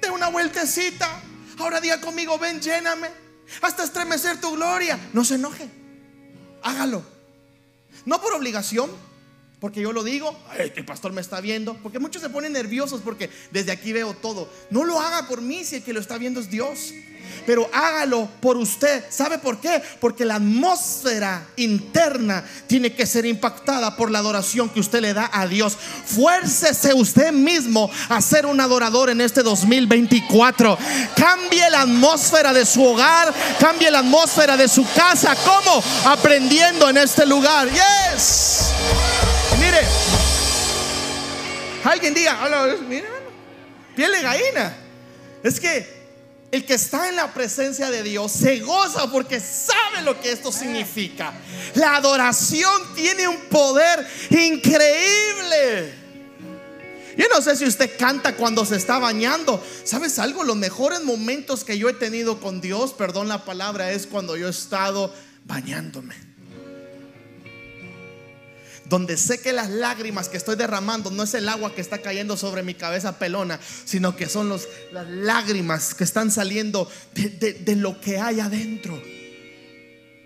de 0.00 0.10
una 0.10 0.28
vueltecita. 0.28 1.08
Ahora 1.58 1.80
diga 1.80 2.00
conmigo, 2.00 2.38
ven, 2.38 2.60
lléname. 2.60 3.08
Hasta 3.62 3.84
estremecer 3.84 4.40
tu 4.40 4.52
gloria. 4.52 4.98
No 5.12 5.24
se 5.24 5.34
enoje. 5.34 5.68
Hágalo. 6.62 7.02
No 8.06 8.20
por 8.20 8.32
obligación, 8.34 8.90
porque 9.60 9.80
yo 9.80 9.92
lo 9.92 10.02
digo, 10.02 10.36
el 10.58 10.84
pastor 10.84 11.12
me 11.12 11.20
está 11.20 11.40
viendo, 11.40 11.74
porque 11.82 11.98
muchos 11.98 12.22
se 12.22 12.30
ponen 12.30 12.52
nerviosos 12.52 13.00
porque 13.02 13.30
desde 13.50 13.72
aquí 13.72 13.92
veo 13.92 14.14
todo. 14.14 14.50
No 14.70 14.84
lo 14.84 15.00
haga 15.00 15.28
por 15.28 15.42
mí 15.42 15.64
si 15.64 15.76
el 15.76 15.82
que 15.82 15.92
lo 15.92 16.00
está 16.00 16.18
viendo 16.18 16.40
es 16.40 16.50
Dios 16.50 16.94
pero 17.46 17.68
hágalo 17.72 18.28
por 18.40 18.56
usted. 18.56 19.04
¿Sabe 19.10 19.38
por 19.38 19.60
qué? 19.60 19.82
Porque 20.00 20.24
la 20.24 20.36
atmósfera 20.36 21.46
interna 21.56 22.44
tiene 22.66 22.92
que 22.92 23.06
ser 23.06 23.26
impactada 23.26 23.96
por 23.96 24.10
la 24.10 24.18
adoración 24.18 24.68
que 24.68 24.80
usted 24.80 25.00
le 25.00 25.14
da 25.14 25.30
a 25.32 25.46
Dios. 25.46 25.76
Fuércese 26.04 26.94
usted 26.94 27.32
mismo 27.32 27.90
a 28.08 28.20
ser 28.20 28.46
un 28.46 28.60
adorador 28.60 29.10
en 29.10 29.20
este 29.20 29.42
2024. 29.42 30.78
Cambie 31.16 31.70
la 31.70 31.82
atmósfera 31.82 32.52
de 32.52 32.66
su 32.66 32.84
hogar, 32.84 33.32
cambie 33.58 33.90
la 33.90 34.00
atmósfera 34.00 34.56
de 34.56 34.68
su 34.68 34.84
casa. 34.94 35.36
¿Cómo? 35.44 35.82
Aprendiendo 36.04 36.88
en 36.88 36.98
este 36.98 37.26
lugar. 37.26 37.68
Yes. 37.68 39.29
Mire. 39.70 39.86
Alguien 41.84 42.12
diga, 42.12 42.76
mire, 42.88 43.06
piel 43.94 44.12
de 44.12 44.22
gallina. 44.22 44.76
Es 45.42 45.60
que 45.60 46.00
el 46.50 46.66
que 46.66 46.74
está 46.74 47.08
en 47.08 47.16
la 47.16 47.32
presencia 47.32 47.88
de 47.90 48.02
Dios 48.02 48.32
se 48.32 48.58
goza 48.60 49.10
porque 49.10 49.38
sabe 49.38 50.02
lo 50.02 50.20
que 50.20 50.32
esto 50.32 50.50
significa. 50.50 51.32
La 51.74 51.96
adoración 51.96 52.94
tiene 52.96 53.28
un 53.28 53.38
poder 53.42 54.06
increíble. 54.30 55.94
Yo 57.16 57.26
no 57.32 57.40
sé 57.40 57.56
si 57.56 57.64
usted 57.64 57.96
canta 57.96 58.34
cuando 58.34 58.64
se 58.64 58.76
está 58.76 58.98
bañando. 58.98 59.64
¿Sabes 59.84 60.18
algo? 60.18 60.42
Los 60.42 60.56
mejores 60.56 61.02
momentos 61.02 61.64
que 61.64 61.78
yo 61.78 61.88
he 61.88 61.94
tenido 61.94 62.40
con 62.40 62.60
Dios, 62.60 62.92
perdón 62.92 63.28
la 63.28 63.44
palabra, 63.44 63.92
es 63.92 64.06
cuando 64.06 64.36
yo 64.36 64.48
he 64.48 64.50
estado 64.50 65.14
bañándome 65.44 66.29
donde 68.90 69.16
sé 69.16 69.40
que 69.40 69.52
las 69.52 69.70
lágrimas 69.70 70.28
que 70.28 70.36
estoy 70.36 70.56
derramando 70.56 71.12
no 71.12 71.22
es 71.22 71.32
el 71.34 71.48
agua 71.48 71.72
que 71.72 71.80
está 71.80 71.98
cayendo 71.98 72.36
sobre 72.36 72.64
mi 72.64 72.74
cabeza 72.74 73.20
pelona, 73.20 73.60
sino 73.84 74.16
que 74.16 74.28
son 74.28 74.48
los, 74.48 74.66
las 74.90 75.08
lágrimas 75.08 75.94
que 75.94 76.02
están 76.02 76.32
saliendo 76.32 76.90
de, 77.14 77.30
de 77.30 77.76
lo 77.76 78.00
que 78.00 78.18
hay 78.18 78.40
adentro. 78.40 79.00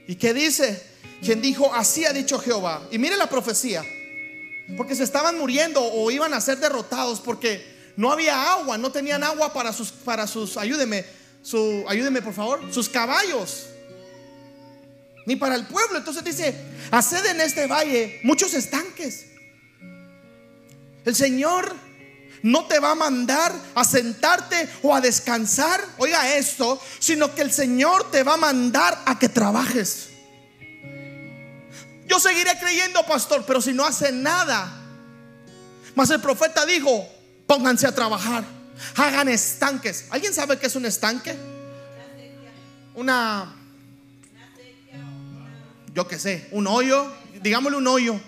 ¿Y 0.09 0.14
qué 0.16 0.33
dice? 0.33 0.83
Quien 1.23 1.42
dijo, 1.42 1.75
así 1.75 2.06
ha 2.06 2.14
dicho 2.14 2.38
Jehová. 2.38 2.88
Y 2.90 2.99
mire 2.99 3.18
la 3.18 3.28
profecía, 3.28 3.85
porque 4.78 4.94
se 4.94 5.04
estaban 5.04 5.38
muriendo 5.38 5.85
o 5.85 6.11
iban 6.11 6.33
a 6.33 6.40
ser 6.40 6.59
derrotados 6.59 7.21
porque 7.21 7.92
no 7.97 8.11
había 8.11 8.50
agua, 8.54 8.78
no 8.78 8.90
tenían 8.90 9.23
agua 9.25 9.52
para 9.52 9.75
sus, 9.75 9.90
para 9.92 10.26
sus, 10.26 10.56
ayúdeme, 10.56 11.04
su, 11.42 11.85
ayúdeme 11.87 12.23
por 12.23 12.33
favor, 12.33 12.73
sus 12.73 12.88
caballos 12.88 13.66
ni 15.26 15.37
para 15.37 15.54
el 15.54 15.66
pueblo. 15.66 15.99
Entonces 15.99 16.25
dice, 16.25 16.54
haced 16.90 17.25
en 17.26 17.40
este 17.40 17.66
valle 17.66 18.21
muchos 18.23 18.54
estanques. 18.54 19.26
El 21.04 21.14
Señor 21.14 21.75
no 22.43 22.66
te 22.66 22.78
va 22.78 22.90
a 22.90 22.95
mandar 22.95 23.54
a 23.75 23.85
sentarte 23.85 24.69
o 24.83 24.95
a 24.95 25.00
descansar, 25.00 25.83
oiga 25.99 26.37
esto, 26.37 26.81
sino 26.99 27.35
que 27.35 27.43
el 27.43 27.52
Señor 27.52 28.11
te 28.11 28.23
va 28.23 28.35
a 28.35 28.38
mandar 28.38 29.02
a 29.07 29.19
que 29.19 29.28
trabajes. 29.28 30.11
Yo 32.07 32.21
seguiré 32.21 32.50
creyendo, 32.61 33.04
pastor, 33.07 33.45
pero 33.47 33.62
si 33.62 33.73
no 33.73 33.85
hace 33.85 34.12
nada. 34.12 34.81
Mas 35.95 36.11
el 36.11 36.21
profeta 36.21 36.66
dijo, 36.66 37.09
pónganse 37.47 37.87
a 37.87 37.95
trabajar, 37.95 38.45
hagan 38.97 39.28
estanques. 39.28 40.07
¿Alguien 40.11 40.35
sabe 40.35 40.59
qué 40.59 40.66
es 40.66 40.76
un 40.76 40.85
estanque? 40.85 41.35
Una 42.95 43.63
yo 45.95 46.09
qué 46.09 46.19
sé, 46.19 46.49
un 46.51 46.67
hoyo, 46.67 47.11
digámosle 47.41 47.79
un 47.79 47.87
hoyo, 47.87 48.21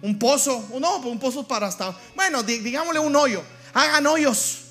un 0.00 0.18
pozo, 0.18 0.66
no, 0.80 0.96
un 0.98 1.18
pozo 1.18 1.46
para 1.46 1.66
hasta, 1.66 1.94
bueno, 2.16 2.42
digámosle 2.42 2.98
un 2.98 3.14
hoyo, 3.14 3.42
hagan 3.74 4.06
hoyos. 4.06 4.64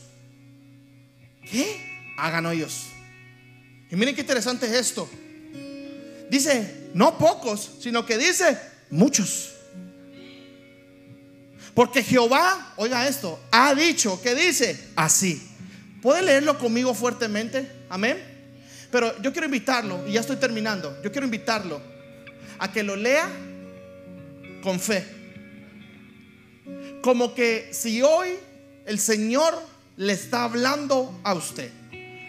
¿Qué? 1.50 2.16
Hagan 2.18 2.48
hoyos. 2.48 2.88
Y 3.92 3.96
miren 3.96 4.16
qué 4.16 4.22
interesante 4.22 4.66
es 4.66 4.74
esto. 4.74 5.08
Dice, 6.30 6.90
no 6.94 7.18
pocos, 7.18 7.72
sino 7.80 8.06
que 8.06 8.18
dice 8.18 8.58
muchos. 8.90 9.54
Porque 11.76 12.04
Jehová, 12.04 12.74
oiga 12.78 13.08
esto, 13.08 13.40
ha 13.52 13.76
dicho 13.76 14.20
que 14.22 14.34
dice 14.34 14.90
así. 14.96 15.52
¿Puede 16.02 16.24
leerlo 16.24 16.58
conmigo 16.58 16.96
fuertemente? 16.96 17.72
Amén. 17.90 18.18
Pero 18.92 19.22
yo 19.22 19.32
quiero 19.32 19.46
invitarlo, 19.46 20.08
y 20.08 20.14
ya 20.14 20.22
estoy 20.22 20.38
terminando, 20.38 20.98
yo 21.04 21.12
quiero 21.12 21.26
invitarlo 21.26 21.97
a 22.60 22.72
que 22.72 22.84
lo 22.84 22.96
lea 22.96 23.30
con 24.64 24.80
fe. 24.80 25.06
Como 27.02 27.34
que 27.34 27.70
si 27.72 28.02
hoy 28.02 28.30
el 28.86 29.00
Señor 29.00 29.54
le 29.96 30.14
está 30.14 30.44
hablando 30.44 31.20
a 31.24 31.34
usted, 31.34 31.72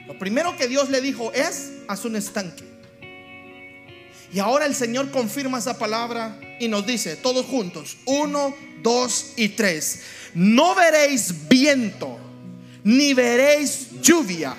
lo 0.06 0.18
primero 0.18 0.56
que 0.56 0.68
Dios 0.68 0.88
le 0.90 1.00
dijo 1.00 1.32
es, 1.32 1.72
haz 1.88 2.04
un 2.04 2.16
estanque. 2.16 2.64
Y 4.32 4.38
ahora 4.38 4.66
el 4.66 4.74
Señor 4.74 5.10
confirma 5.10 5.58
esa 5.58 5.78
palabra 5.78 6.38
y 6.60 6.68
nos 6.68 6.86
dice, 6.86 7.16
todos 7.16 7.46
juntos, 7.46 7.96
uno, 8.04 8.54
dos 8.82 9.32
y 9.36 9.50
tres, 9.50 10.02
no 10.34 10.74
veréis 10.74 11.48
viento, 11.48 12.18
ni 12.84 13.14
veréis 13.14 13.88
lluvia. 14.02 14.54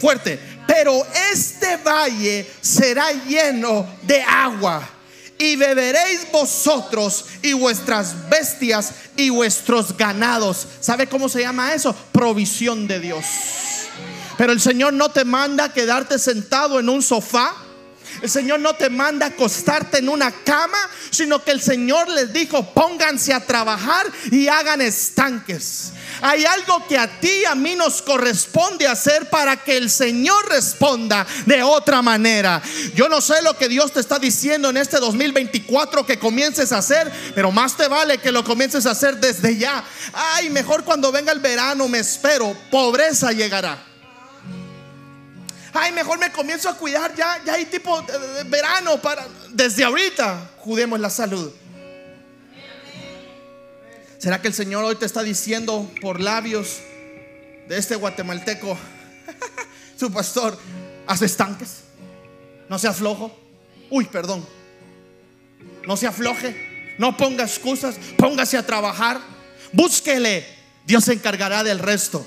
Fuerte, 0.00 0.38
pero 0.66 1.06
este 1.32 1.76
valle 1.78 2.50
será 2.60 3.12
lleno 3.12 3.86
de 4.02 4.22
agua. 4.22 4.90
Y 5.38 5.56
beberéis 5.56 6.26
vosotros 6.32 7.26
y 7.42 7.52
vuestras 7.52 8.28
bestias 8.30 8.92
y 9.16 9.28
vuestros 9.28 9.94
ganados. 9.94 10.66
¿Sabe 10.80 11.08
cómo 11.08 11.28
se 11.28 11.42
llama 11.42 11.74
eso? 11.74 11.94
Provisión 12.10 12.86
de 12.88 13.00
Dios. 13.00 13.24
Pero 14.38 14.52
el 14.52 14.60
Señor 14.60 14.94
no 14.94 15.10
te 15.10 15.24
manda 15.24 15.72
quedarte 15.72 16.18
sentado 16.18 16.80
en 16.80 16.88
un 16.88 17.02
sofá. 17.02 17.54
El 18.22 18.30
Señor 18.30 18.60
no 18.60 18.74
te 18.74 18.88
manda 18.88 19.26
acostarte 19.26 19.98
en 19.98 20.08
una 20.08 20.30
cama, 20.30 20.78
sino 21.10 21.42
que 21.44 21.50
el 21.50 21.60
Señor 21.60 22.08
les 22.08 22.32
dijo, 22.32 22.72
pónganse 22.72 23.34
a 23.34 23.44
trabajar 23.44 24.06
y 24.30 24.48
hagan 24.48 24.80
estanques. 24.80 25.92
Hay 26.22 26.44
algo 26.44 26.86
que 26.86 26.98
a 26.98 27.20
ti 27.20 27.30
y 27.42 27.44
a 27.44 27.54
mí 27.54 27.74
nos 27.74 28.02
corresponde 28.02 28.86
hacer 28.86 29.28
para 29.28 29.56
que 29.56 29.76
el 29.76 29.90
Señor 29.90 30.48
responda 30.48 31.26
de 31.44 31.62
otra 31.62 32.02
manera. 32.02 32.62
Yo 32.94 33.08
no 33.08 33.20
sé 33.20 33.42
lo 33.42 33.56
que 33.56 33.68
Dios 33.68 33.92
te 33.92 34.00
está 34.00 34.18
diciendo 34.18 34.70
en 34.70 34.76
este 34.76 34.98
2024 34.98 36.06
que 36.06 36.18
comiences 36.18 36.72
a 36.72 36.78
hacer, 36.78 37.12
pero 37.34 37.50
más 37.50 37.76
te 37.76 37.88
vale 37.88 38.18
que 38.18 38.32
lo 38.32 38.44
comiences 38.44 38.86
a 38.86 38.92
hacer 38.92 39.18
desde 39.18 39.56
ya. 39.56 39.84
Ay, 40.12 40.50
mejor 40.50 40.84
cuando 40.84 41.12
venga 41.12 41.32
el 41.32 41.40
verano 41.40 41.88
me 41.88 41.98
espero, 41.98 42.56
pobreza 42.70 43.32
llegará. 43.32 43.78
Ay, 45.72 45.92
mejor 45.92 46.18
me 46.18 46.32
comienzo 46.32 46.70
a 46.70 46.74
cuidar 46.74 47.14
ya, 47.14 47.42
ya 47.44 47.54
hay 47.54 47.66
tipo 47.66 48.00
de 48.02 48.44
verano 48.44 48.96
para 49.02 49.26
desde 49.50 49.84
ahorita. 49.84 50.52
Cuidemos 50.62 50.98
la 50.98 51.10
salud. 51.10 51.52
¿Será 54.26 54.42
que 54.42 54.48
el 54.48 54.54
Señor 54.54 54.82
hoy 54.82 54.96
te 54.96 55.06
está 55.06 55.22
diciendo 55.22 55.88
por 56.00 56.20
labios 56.20 56.80
de 57.68 57.78
este 57.78 57.94
guatemalteco, 57.94 58.76
su 59.96 60.12
pastor, 60.12 60.58
haz 61.06 61.22
estanques? 61.22 61.82
No 62.68 62.76
se 62.76 62.88
aflojo. 62.88 63.30
Uy, 63.88 64.06
perdón. 64.06 64.44
No 65.86 65.96
se 65.96 66.08
afloje. 66.08 66.96
No 66.98 67.16
ponga 67.16 67.44
excusas. 67.44 67.98
Póngase 68.18 68.58
a 68.58 68.66
trabajar. 68.66 69.20
Búsquele. 69.72 70.44
Dios 70.84 71.04
se 71.04 71.12
encargará 71.12 71.62
del 71.62 71.78
resto. 71.78 72.26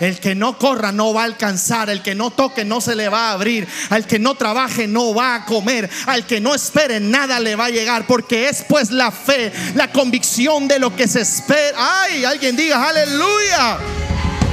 El 0.00 0.20
que 0.20 0.34
no 0.34 0.58
corra 0.58 0.92
no 0.92 1.12
va 1.12 1.22
a 1.22 1.24
alcanzar. 1.24 1.90
El 1.90 2.02
que 2.02 2.14
no 2.14 2.30
toque 2.30 2.64
no 2.64 2.80
se 2.80 2.94
le 2.94 3.08
va 3.08 3.30
a 3.30 3.32
abrir. 3.32 3.66
Al 3.90 4.06
que 4.06 4.18
no 4.18 4.34
trabaje 4.34 4.86
no 4.86 5.14
va 5.14 5.34
a 5.34 5.44
comer. 5.44 5.88
Al 6.06 6.26
que 6.26 6.40
no 6.40 6.54
espere 6.54 7.00
nada 7.00 7.40
le 7.40 7.56
va 7.56 7.66
a 7.66 7.70
llegar. 7.70 8.06
Porque 8.06 8.48
es 8.48 8.64
pues 8.68 8.90
la 8.90 9.10
fe, 9.10 9.52
la 9.74 9.90
convicción 9.90 10.68
de 10.68 10.78
lo 10.78 10.94
que 10.94 11.08
se 11.08 11.20
espera. 11.20 12.02
Ay, 12.02 12.24
alguien 12.24 12.56
diga 12.56 12.88
aleluya. 12.88 13.78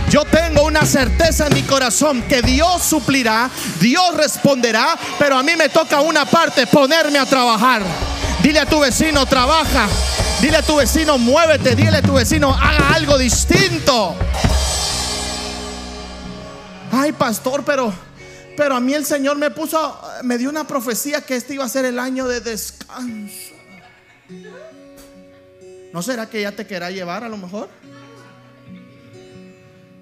Yo 0.09 0.23
tengo 0.23 0.63
una 0.63 0.85
certeza 0.85 1.47
en 1.47 1.53
mi 1.55 1.63
corazón 1.63 2.21
que 2.21 2.41
Dios 2.41 2.83
suplirá, 2.83 3.49
Dios 3.81 4.15
responderá, 4.15 4.97
pero 5.17 5.37
a 5.37 5.43
mí 5.43 5.53
me 5.57 5.67
toca 5.67 5.99
una 5.99 6.25
parte, 6.25 6.67
ponerme 6.67 7.17
a 7.17 7.25
trabajar. 7.25 7.81
Dile 8.41 8.59
a 8.59 8.65
tu 8.65 8.79
vecino, 8.79 9.25
trabaja. 9.25 9.87
Dile 10.39 10.57
a 10.57 10.61
tu 10.61 10.75
vecino, 10.75 11.17
muévete. 11.17 11.75
Dile 11.75 11.97
a 11.97 12.01
tu 12.01 12.13
vecino, 12.13 12.53
haga 12.53 12.93
algo 12.93 13.17
distinto. 13.17 14.15
Ay, 16.97 17.11
pastor, 17.11 17.65
pero 17.65 17.93
pero 18.55 18.73
a 18.73 18.79
mí 18.79 18.93
el 18.93 19.05
Señor 19.05 19.37
me 19.37 19.51
puso 19.51 19.99
me 20.23 20.37
dio 20.37 20.49
una 20.49 20.65
profecía 20.65 21.19
que 21.19 21.35
este 21.35 21.53
iba 21.53 21.65
a 21.65 21.69
ser 21.69 21.83
el 21.83 21.99
año 21.99 22.25
de 22.25 22.39
descanso. 22.39 23.53
¿No 25.91 26.01
será 26.01 26.29
que 26.29 26.41
ya 26.41 26.53
te 26.53 26.65
querrá 26.65 26.91
llevar 26.91 27.25
a 27.25 27.29
lo 27.29 27.35
mejor? 27.35 27.67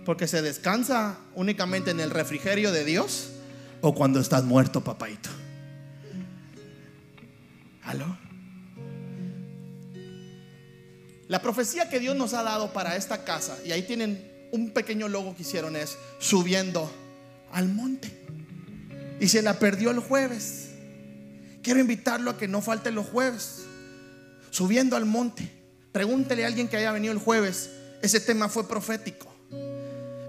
Porque 0.06 0.28
se 0.28 0.44
descansa 0.44 1.18
únicamente 1.34 1.90
en 1.90 2.00
el 2.00 2.12
refrigerio 2.12 2.72
de 2.72 2.86
Dios 2.86 3.30
o 3.82 3.96
cuando 3.96 4.20
estás 4.20 4.44
muerto, 4.44 4.84
papaito. 4.84 5.30
¿Aló? 7.86 8.18
La 11.28 11.42
profecía 11.42 11.90
que 11.90 12.00
Dios 12.00 12.16
nos 12.16 12.36
ha 12.36 12.44
dado 12.44 12.72
para 12.72 12.96
esta 12.96 13.24
casa, 13.24 13.58
y 13.66 13.72
ahí 13.72 13.82
tienen 13.82 14.33
un 14.54 14.70
pequeño 14.70 15.10
logo 15.10 15.36
que 15.36 15.42
hicieron 15.42 15.76
es 15.76 15.98
subiendo 16.20 16.90
al 17.52 17.68
monte. 17.68 18.12
Y 19.20 19.28
se 19.28 19.42
la 19.42 19.58
perdió 19.58 19.90
el 19.90 20.00
jueves. 20.00 20.70
Quiero 21.64 21.80
invitarlo 21.80 22.32
a 22.32 22.38
que 22.38 22.48
no 22.48 22.62
falte 22.62 22.92
los 22.92 23.08
jueves. 23.08 23.64
Subiendo 24.52 24.96
al 24.96 25.06
monte. 25.06 25.50
Pregúntele 25.92 26.44
a 26.44 26.48
alguien 26.48 26.68
que 26.68 26.78
haya 26.78 26.92
venido 26.92 27.12
el 27.12 27.20
jueves. 27.20 27.72
Ese 28.04 28.20
tema 28.20 28.48
fue 28.48 28.68
profético. 28.68 29.34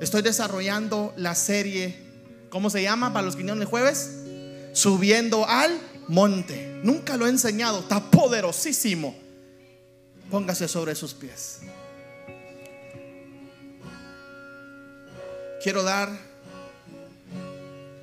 Estoy 0.00 0.22
desarrollando 0.22 1.12
la 1.16 1.34
serie, 1.34 1.94
¿cómo 2.48 2.70
se 2.70 2.82
llama 2.82 3.12
para 3.12 3.26
los 3.26 3.34
que 3.34 3.38
vinieron 3.38 3.60
el 3.60 3.68
jueves? 3.68 4.10
Subiendo 4.72 5.46
al 5.46 5.78
monte. 6.08 6.80
Nunca 6.82 7.18
lo 7.18 7.26
he 7.26 7.30
enseñado, 7.30 7.80
está 7.80 8.10
poderosísimo. 8.10 9.14
Póngase 10.30 10.66
sobre 10.66 10.94
sus 10.94 11.12
pies. 11.12 11.60
Quiero 15.64 15.82
dar 15.82 16.10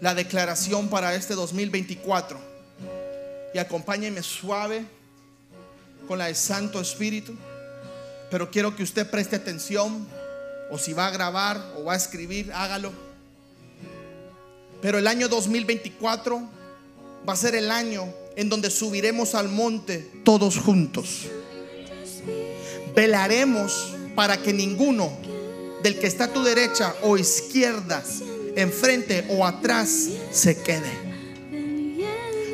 la 0.01 0.15
declaración 0.15 0.89
para 0.89 1.13
este 1.13 1.35
2024. 1.35 2.39
Y 3.53 3.59
acompáñeme 3.59 4.23
suave 4.23 4.83
con 6.07 6.17
la 6.17 6.25
de 6.25 6.33
Santo 6.33 6.81
Espíritu. 6.81 7.35
Pero 8.31 8.49
quiero 8.49 8.75
que 8.75 8.81
usted 8.81 9.07
preste 9.07 9.35
atención. 9.35 10.07
O 10.71 10.79
si 10.79 10.93
va 10.93 11.05
a 11.05 11.11
grabar 11.11 11.61
o 11.77 11.83
va 11.83 11.93
a 11.93 11.97
escribir, 11.97 12.51
hágalo. 12.51 12.91
Pero 14.81 14.97
el 14.97 15.05
año 15.05 15.27
2024 15.27 16.41
va 17.29 17.33
a 17.33 17.35
ser 17.35 17.53
el 17.53 17.69
año 17.69 18.11
en 18.35 18.49
donde 18.49 18.71
subiremos 18.71 19.35
al 19.35 19.49
monte 19.49 20.11
todos 20.23 20.57
juntos. 20.57 21.27
Velaremos 22.95 23.93
para 24.15 24.41
que 24.41 24.51
ninguno 24.51 25.11
del 25.83 25.99
que 25.99 26.07
está 26.07 26.25
a 26.25 26.33
tu 26.33 26.43
derecha 26.43 26.95
o 27.01 27.17
izquierda, 27.17 28.03
enfrente 28.55 29.25
o 29.29 29.45
atrás, 29.45 30.09
se 30.31 30.57
quede. 30.61 31.11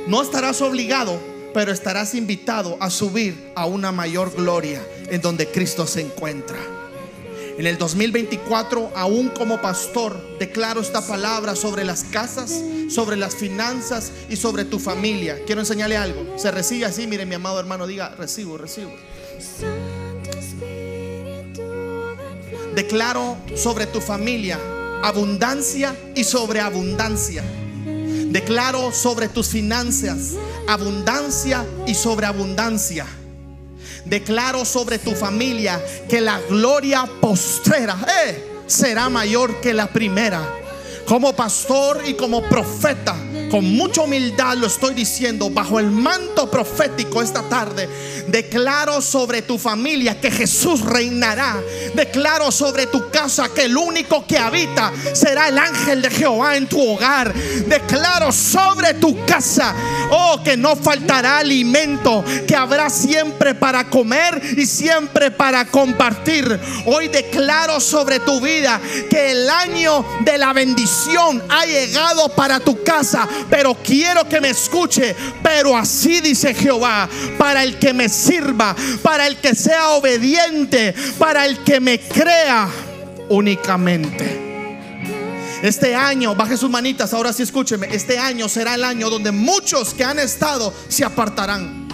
No 0.08 0.22
estarás 0.22 0.62
obligado, 0.62 1.20
pero 1.54 1.72
estarás 1.72 2.16
invitado 2.16 2.78
a 2.80 2.90
subir 2.90 3.52
a 3.56 3.66
una 3.66 3.92
mayor 3.92 4.34
gloria 4.36 4.82
en 5.10 5.22
donde 5.22 5.48
Cristo 5.48 5.86
se 5.88 6.02
encuentra. 6.02 6.58
En 7.58 7.66
el 7.66 7.80
2024, 7.80 8.92
aún 8.96 9.30
como 9.30 9.60
pastor, 9.60 10.38
declaro 10.38 10.80
esta 10.80 11.06
palabra 11.06 11.56
sobre 11.56 11.84
las 11.84 12.04
casas, 12.04 12.62
sobre 12.88 13.18
las 13.18 13.36
finanzas 13.36 14.12
y 14.30 14.36
sobre 14.36 14.64
tu 14.64 14.78
familia. 14.78 15.40
Quiero 15.48 15.62
enseñarle 15.62 15.98
algo. 15.98 16.38
Se 16.38 16.52
recibe 16.52 16.86
así, 16.86 17.08
mire 17.08 17.26
mi 17.26 17.34
amado 17.34 17.60
hermano, 17.60 17.88
diga, 17.88 18.10
recibo, 18.10 18.60
recibo. 18.60 18.94
Declaro 22.78 23.38
sobre 23.56 23.88
tu 23.88 24.00
familia 24.00 24.60
abundancia 25.02 25.96
y 26.14 26.24
sobreabundancia. 26.24 27.44
Declaro 28.30 28.92
sobre 28.92 29.30
tus 29.30 29.48
finanzas 29.48 30.36
abundancia 30.68 31.66
y 31.88 31.96
sobreabundancia. 31.96 33.08
Declaro 34.06 34.64
sobre 34.64 35.00
tu 35.00 35.16
familia 35.16 35.84
que 36.08 36.22
la 36.22 36.40
gloria 36.42 37.10
postrera 37.20 37.98
eh, 38.28 38.62
será 38.68 39.10
mayor 39.10 39.60
que 39.60 39.74
la 39.74 39.88
primera. 39.88 40.48
Como 41.08 41.36
pastor 41.36 42.04
y 42.06 42.14
como 42.14 42.44
profeta, 42.44 43.16
con 43.50 43.66
mucha 43.76 44.02
humildad 44.02 44.58
lo 44.58 44.68
estoy 44.68 44.94
diciendo, 44.94 45.50
bajo 45.50 45.80
el 45.80 45.90
manto 45.90 46.50
profético 46.50 47.22
esta 47.22 47.48
tarde, 47.50 47.88
declaro 48.28 49.02
sobre 49.02 49.42
tu 49.42 49.58
familia 49.58 50.20
que 50.20 50.32
Jesús 50.32 50.82
reinará. 50.82 51.62
Declaro 51.94 52.52
sobre 52.52 52.88
tu 52.88 53.10
casa 53.10 53.50
que 53.54 53.64
el 53.64 53.78
único 53.78 54.26
que 54.26 54.38
habita 54.38 54.92
será 55.14 55.48
el 55.48 55.58
ángel 55.58 56.02
de 56.02 56.10
Jehová 56.10 56.58
en 56.58 56.68
tu 56.68 56.82
hogar. 56.82 57.34
Declaro 57.34 58.32
sobre 58.32 58.94
tu 58.96 59.26
casa, 59.26 59.74
oh, 60.12 60.42
que 60.44 60.58
no 60.58 60.76
faltará 60.76 61.40
alimento, 61.40 62.24
que 62.48 62.56
habrá 62.56 62.90
siempre 62.90 63.56
para 63.56 63.90
comer 63.90 64.42
y 64.58 64.66
siempre 64.66 65.32
para 65.32 65.66
compartir. 65.66 66.60
Hoy 66.86 67.08
declaro 67.08 67.80
sobre 67.80 68.20
tu 68.20 68.42
vida 68.42 68.80
que 69.10 69.32
el 69.32 69.50
año 69.50 70.06
de 70.24 70.38
la 70.38 70.54
bendición 70.54 71.44
ha 71.50 71.66
llegado 71.66 72.30
para 72.30 72.60
tu 72.60 72.84
casa 72.84 73.28
pero 73.50 73.76
quiero 73.76 74.28
que 74.28 74.42
me 74.42 74.50
escuche. 74.50 75.16
Pero 75.42 75.76
así 75.76 76.22
dice 76.22 76.54
Jehová, 76.54 77.10
para 77.38 77.64
el 77.64 77.78
que 77.78 77.94
me 77.94 78.10
sirva, 78.10 78.76
para 79.02 79.28
el 79.28 79.38
que 79.38 79.56
sea 79.56 79.90
obediente, 79.90 80.94
para 81.18 81.46
el 81.46 81.64
que 81.64 81.80
me 81.80 82.00
crea 82.00 82.70
únicamente. 83.30 84.48
Este 85.64 85.96
año, 85.96 86.36
baje 86.36 86.56
sus 86.56 86.70
manitas, 86.70 87.14
ahora 87.14 87.34
sí 87.34 87.42
escúcheme, 87.42 87.88
este 87.92 88.20
año 88.20 88.48
será 88.48 88.76
el 88.76 88.84
año 88.84 89.10
donde 89.10 89.32
muchos 89.32 89.94
que 89.94 90.04
han 90.04 90.20
estado 90.20 90.72
se 90.88 91.04
apartarán. 91.04 91.87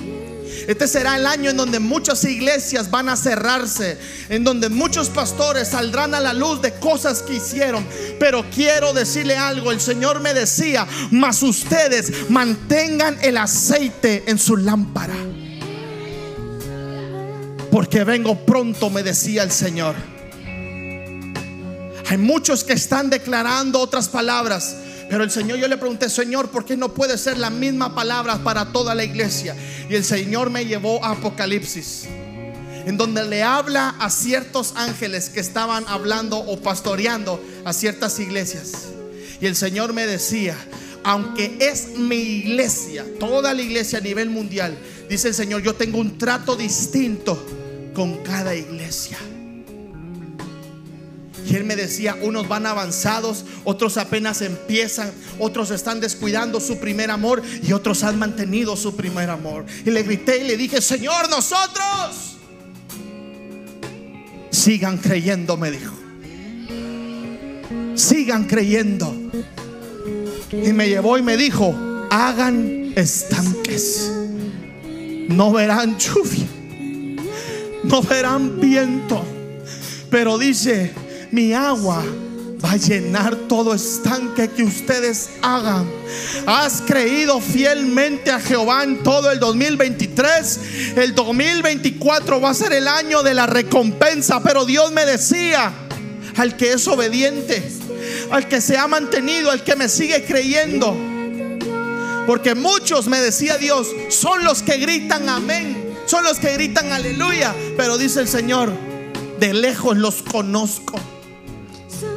Este 0.67 0.87
será 0.87 1.17
el 1.17 1.25
año 1.25 1.49
en 1.49 1.57
donde 1.57 1.79
muchas 1.79 2.23
iglesias 2.23 2.89
van 2.89 3.09
a 3.09 3.17
cerrarse, 3.17 3.97
en 4.29 4.43
donde 4.43 4.69
muchos 4.69 5.09
pastores 5.09 5.69
saldrán 5.69 6.13
a 6.13 6.19
la 6.19 6.33
luz 6.33 6.61
de 6.61 6.73
cosas 6.73 7.21
que 7.21 7.35
hicieron. 7.35 7.85
Pero 8.19 8.45
quiero 8.53 8.93
decirle 8.93 9.35
algo, 9.35 9.71
el 9.71 9.81
Señor 9.81 10.21
me 10.21 10.33
decía, 10.33 10.87
mas 11.11 11.43
ustedes 11.43 12.29
mantengan 12.29 13.17
el 13.21 13.37
aceite 13.37 14.23
en 14.27 14.39
su 14.39 14.57
lámpara. 14.57 15.15
Porque 17.71 18.03
vengo 18.03 18.45
pronto, 18.45 18.89
me 18.89 19.01
decía 19.01 19.43
el 19.43 19.51
Señor. 19.51 19.95
Hay 22.09 22.17
muchos 22.17 22.63
que 22.63 22.73
están 22.73 23.09
declarando 23.09 23.79
otras 23.79 24.07
palabras. 24.07 24.75
Pero 25.13 25.25
el 25.25 25.29
Señor, 25.29 25.59
yo 25.59 25.67
le 25.67 25.77
pregunté, 25.77 26.09
Señor, 26.09 26.49
¿por 26.49 26.65
qué 26.65 26.75
no 26.75 26.95
puede 26.95 27.19
ser 27.19 27.37
la 27.37 27.51
misma 27.51 27.93
palabra 27.93 28.39
para 28.43 28.71
toda 28.71 28.95
la 28.95 29.03
iglesia? 29.03 29.55
Y 29.87 29.93
el 29.93 30.03
Señor 30.03 30.49
me 30.49 30.65
llevó 30.65 31.05
a 31.05 31.11
Apocalipsis, 31.11 32.05
en 32.87 32.97
donde 32.97 33.23
le 33.23 33.43
habla 33.43 33.89
a 33.99 34.09
ciertos 34.09 34.73
ángeles 34.75 35.29
que 35.29 35.39
estaban 35.39 35.85
hablando 35.87 36.39
o 36.39 36.59
pastoreando 36.59 37.39
a 37.63 37.73
ciertas 37.73 38.19
iglesias. 38.19 38.87
Y 39.39 39.45
el 39.45 39.55
Señor 39.55 39.93
me 39.93 40.07
decía, 40.07 40.57
aunque 41.03 41.57
es 41.59 41.89
mi 41.89 42.15
iglesia, 42.15 43.05
toda 43.19 43.53
la 43.53 43.61
iglesia 43.61 43.99
a 43.99 44.01
nivel 44.01 44.31
mundial, 44.31 44.75
dice 45.11 45.27
el 45.27 45.35
Señor, 45.35 45.61
yo 45.61 45.75
tengo 45.75 45.99
un 45.99 46.17
trato 46.17 46.55
distinto 46.55 47.37
con 47.93 48.23
cada 48.23 48.55
iglesia. 48.55 49.19
Él 51.55 51.63
me 51.63 51.75
decía, 51.75 52.17
unos 52.21 52.47
van 52.47 52.65
avanzados, 52.65 53.45
otros 53.63 53.97
apenas 53.97 54.41
empiezan, 54.41 55.11
otros 55.39 55.71
están 55.71 55.99
descuidando 55.99 56.59
su 56.59 56.79
primer 56.79 57.11
amor 57.11 57.41
y 57.61 57.73
otros 57.73 58.03
han 58.03 58.17
mantenido 58.17 58.75
su 58.75 58.95
primer 58.95 59.29
amor. 59.29 59.65
Y 59.85 59.91
le 59.91 60.03
grité 60.03 60.43
y 60.43 60.47
le 60.47 60.57
dije, 60.57 60.81
Señor, 60.81 61.29
nosotros 61.29 62.37
sigan 64.49 64.97
creyendo, 64.97 65.57
me 65.57 65.71
dijo. 65.71 65.93
Sigan 67.95 68.45
creyendo. 68.45 69.13
Y 70.51 70.71
me 70.71 70.87
llevó 70.87 71.17
y 71.17 71.21
me 71.21 71.35
dijo, 71.37 71.75
hagan 72.09 72.93
estanques. 72.95 74.11
No 75.27 75.51
verán 75.51 75.97
lluvia, 75.97 76.47
no 77.83 78.01
verán 78.01 78.59
viento. 78.59 79.23
Pero 80.09 80.37
dice, 80.37 80.93
mi 81.33 81.51
agua 81.51 82.03
va 82.63 82.73
a 82.73 82.77
llenar 82.77 83.35
todo 83.49 83.73
estanque 83.73 84.51
que 84.51 84.63
ustedes 84.63 85.31
hagan. 85.41 85.89
Has 86.45 86.83
creído 86.83 87.41
fielmente 87.41 88.29
a 88.29 88.39
Jehová 88.39 88.83
en 88.83 89.01
todo 89.01 89.31
el 89.31 89.39
2023. 89.39 90.59
El 90.95 91.15
2024 91.15 92.39
va 92.39 92.51
a 92.51 92.53
ser 92.53 92.71
el 92.73 92.87
año 92.87 93.23
de 93.23 93.33
la 93.33 93.47
recompensa. 93.47 94.43
Pero 94.43 94.63
Dios 94.65 94.91
me 94.91 95.07
decía, 95.07 95.73
al 96.37 96.55
que 96.55 96.73
es 96.73 96.87
obediente, 96.87 97.63
al 98.29 98.47
que 98.47 98.61
se 98.61 98.77
ha 98.77 98.87
mantenido, 98.87 99.49
al 99.49 99.63
que 99.63 99.75
me 99.75 99.89
sigue 99.89 100.23
creyendo. 100.25 100.95
Porque 102.27 102.53
muchos, 102.53 103.07
me 103.07 103.19
decía 103.19 103.57
Dios, 103.57 103.87
son 104.09 104.43
los 104.43 104.61
que 104.61 104.77
gritan 104.77 105.27
amén, 105.29 105.95
son 106.05 106.23
los 106.23 106.37
que 106.37 106.53
gritan 106.53 106.91
aleluya. 106.91 107.55
Pero 107.75 107.97
dice 107.97 108.19
el 108.19 108.27
Señor, 108.27 108.71
de 109.39 109.51
lejos 109.55 109.97
los 109.97 110.21
conozco. 110.21 110.99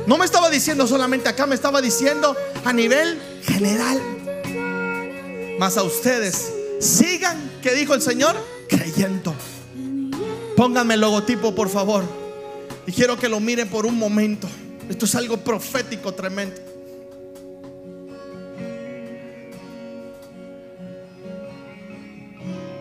No 0.07 0.16
me 0.16 0.25
estaba 0.25 0.49
diciendo 0.51 0.87
solamente 0.87 1.29
acá, 1.29 1.47
me 1.47 1.57
estaba 1.57 1.83
diciendo 1.83 2.37
a 2.64 2.73
nivel 2.73 3.21
general. 3.42 4.01
Más 5.59 5.77
a 5.77 5.83
ustedes, 5.83 6.53
sigan, 6.81 7.37
que 7.61 7.75
dijo 7.75 7.92
el 7.92 8.03
Señor, 8.03 8.37
creyendo. 8.69 9.35
Pónganme 10.57 10.95
el 10.95 11.01
logotipo, 11.01 11.55
por 11.55 11.69
favor. 11.69 12.05
Y 12.87 12.92
quiero 12.92 13.19
que 13.19 13.29
lo 13.29 13.40
miren 13.40 13.69
por 13.69 13.85
un 13.85 13.99
momento. 13.99 14.49
Esto 14.88 15.07
es 15.07 15.14
algo 15.16 15.38
profético 15.38 16.14
tremendo. 16.14 16.61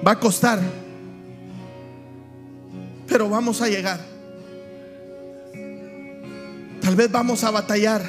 Va 0.05 0.11
a 0.11 0.19
costar, 0.19 0.59
pero 3.07 3.27
vamos 3.27 3.59
a 3.61 3.67
llegar. 3.67 4.14
Tal 6.85 6.95
vez 6.95 7.11
vamos 7.11 7.43
a 7.43 7.49
batallar. 7.49 8.05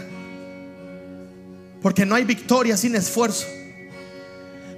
Porque 1.80 2.04
no 2.04 2.14
hay 2.14 2.24
victoria 2.24 2.76
sin 2.76 2.94
esfuerzo. 2.94 3.46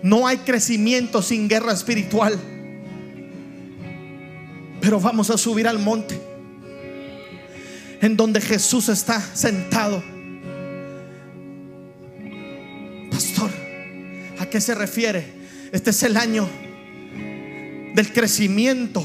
No 0.05 0.25
hay 0.25 0.39
crecimiento 0.39 1.21
sin 1.21 1.49
guerra 1.49 1.73
espiritual. 1.73 2.39
Pero 4.81 5.01
vamos 5.01 5.31
a 5.31 5.37
subir 5.37 5.67
al 5.67 5.81
monte. 5.81 6.17
En 8.01 8.17
donde 8.17 8.41
Jesús 8.41 8.89
está 8.89 9.21
sentado. 9.21 10.01
Pastor, 13.11 13.51
¿a 14.39 14.47
qué 14.47 14.61
se 14.61 14.77
refiere? 14.77 15.27
Este 15.73 15.91
es 15.91 16.01
el 16.05 16.17
año 16.17 16.49
del 17.97 18.13
crecimiento 18.13 19.05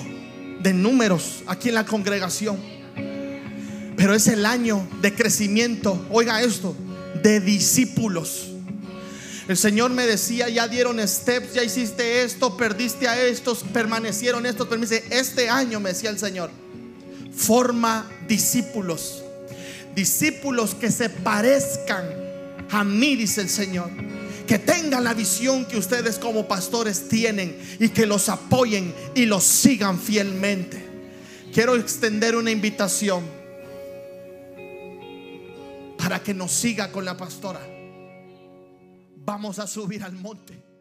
de 0.62 0.72
números 0.72 1.42
aquí 1.48 1.70
en 1.70 1.76
la 1.76 1.84
congregación. 1.84 2.73
Pero 4.04 4.16
es 4.16 4.28
el 4.28 4.46
año 4.46 4.86
de 5.02 5.16
crecimiento, 5.16 6.06
oiga 6.12 6.42
esto, 6.42 6.76
de 7.24 7.40
discípulos. 7.40 8.50
El 9.48 9.56
Señor 9.56 9.92
me 9.92 10.06
decía, 10.06 10.50
ya 10.50 10.68
dieron 10.68 11.00
steps, 11.08 11.54
ya 11.54 11.64
hiciste 11.64 12.24
esto, 12.24 12.58
perdiste 12.58 13.08
a 13.08 13.24
estos, 13.26 13.64
permanecieron 13.64 14.46
estos. 14.46 14.68
Pero 14.68 14.82
me 14.82 14.88
dice, 14.88 15.06
este 15.10 15.50
año 15.50 15.80
me 15.80 15.94
decía 15.94 16.10
el 16.10 16.20
Señor, 16.20 16.52
forma 17.34 18.06
discípulos. 18.28 19.24
Discípulos 19.96 20.76
que 20.76 20.92
se 20.92 21.08
parezcan 21.08 22.04
a 22.72 22.84
mí, 22.84 23.16
dice 23.16 23.40
el 23.40 23.50
Señor. 23.50 23.90
Que 24.46 24.60
tengan 24.60 25.06
la 25.06 25.14
visión 25.14 25.64
que 25.64 25.78
ustedes 25.78 26.20
como 26.20 26.46
pastores 26.46 27.08
tienen 27.08 27.58
y 27.80 27.88
que 27.88 28.06
los 28.06 28.28
apoyen 28.28 28.94
y 29.16 29.28
los 29.28 29.46
sigan 29.46 29.98
fielmente. 29.98 30.86
Quiero 31.54 31.78
extender 31.78 32.36
una 32.36 32.52
invitación 32.52 33.33
para 36.04 36.22
que 36.22 36.34
nos 36.34 36.52
siga 36.52 36.92
con 36.92 37.06
la 37.06 37.16
pastora. 37.16 37.62
Vamos 39.16 39.58
a 39.60 39.68
subir 39.68 40.04
al 40.04 40.12
monte. 40.12 40.73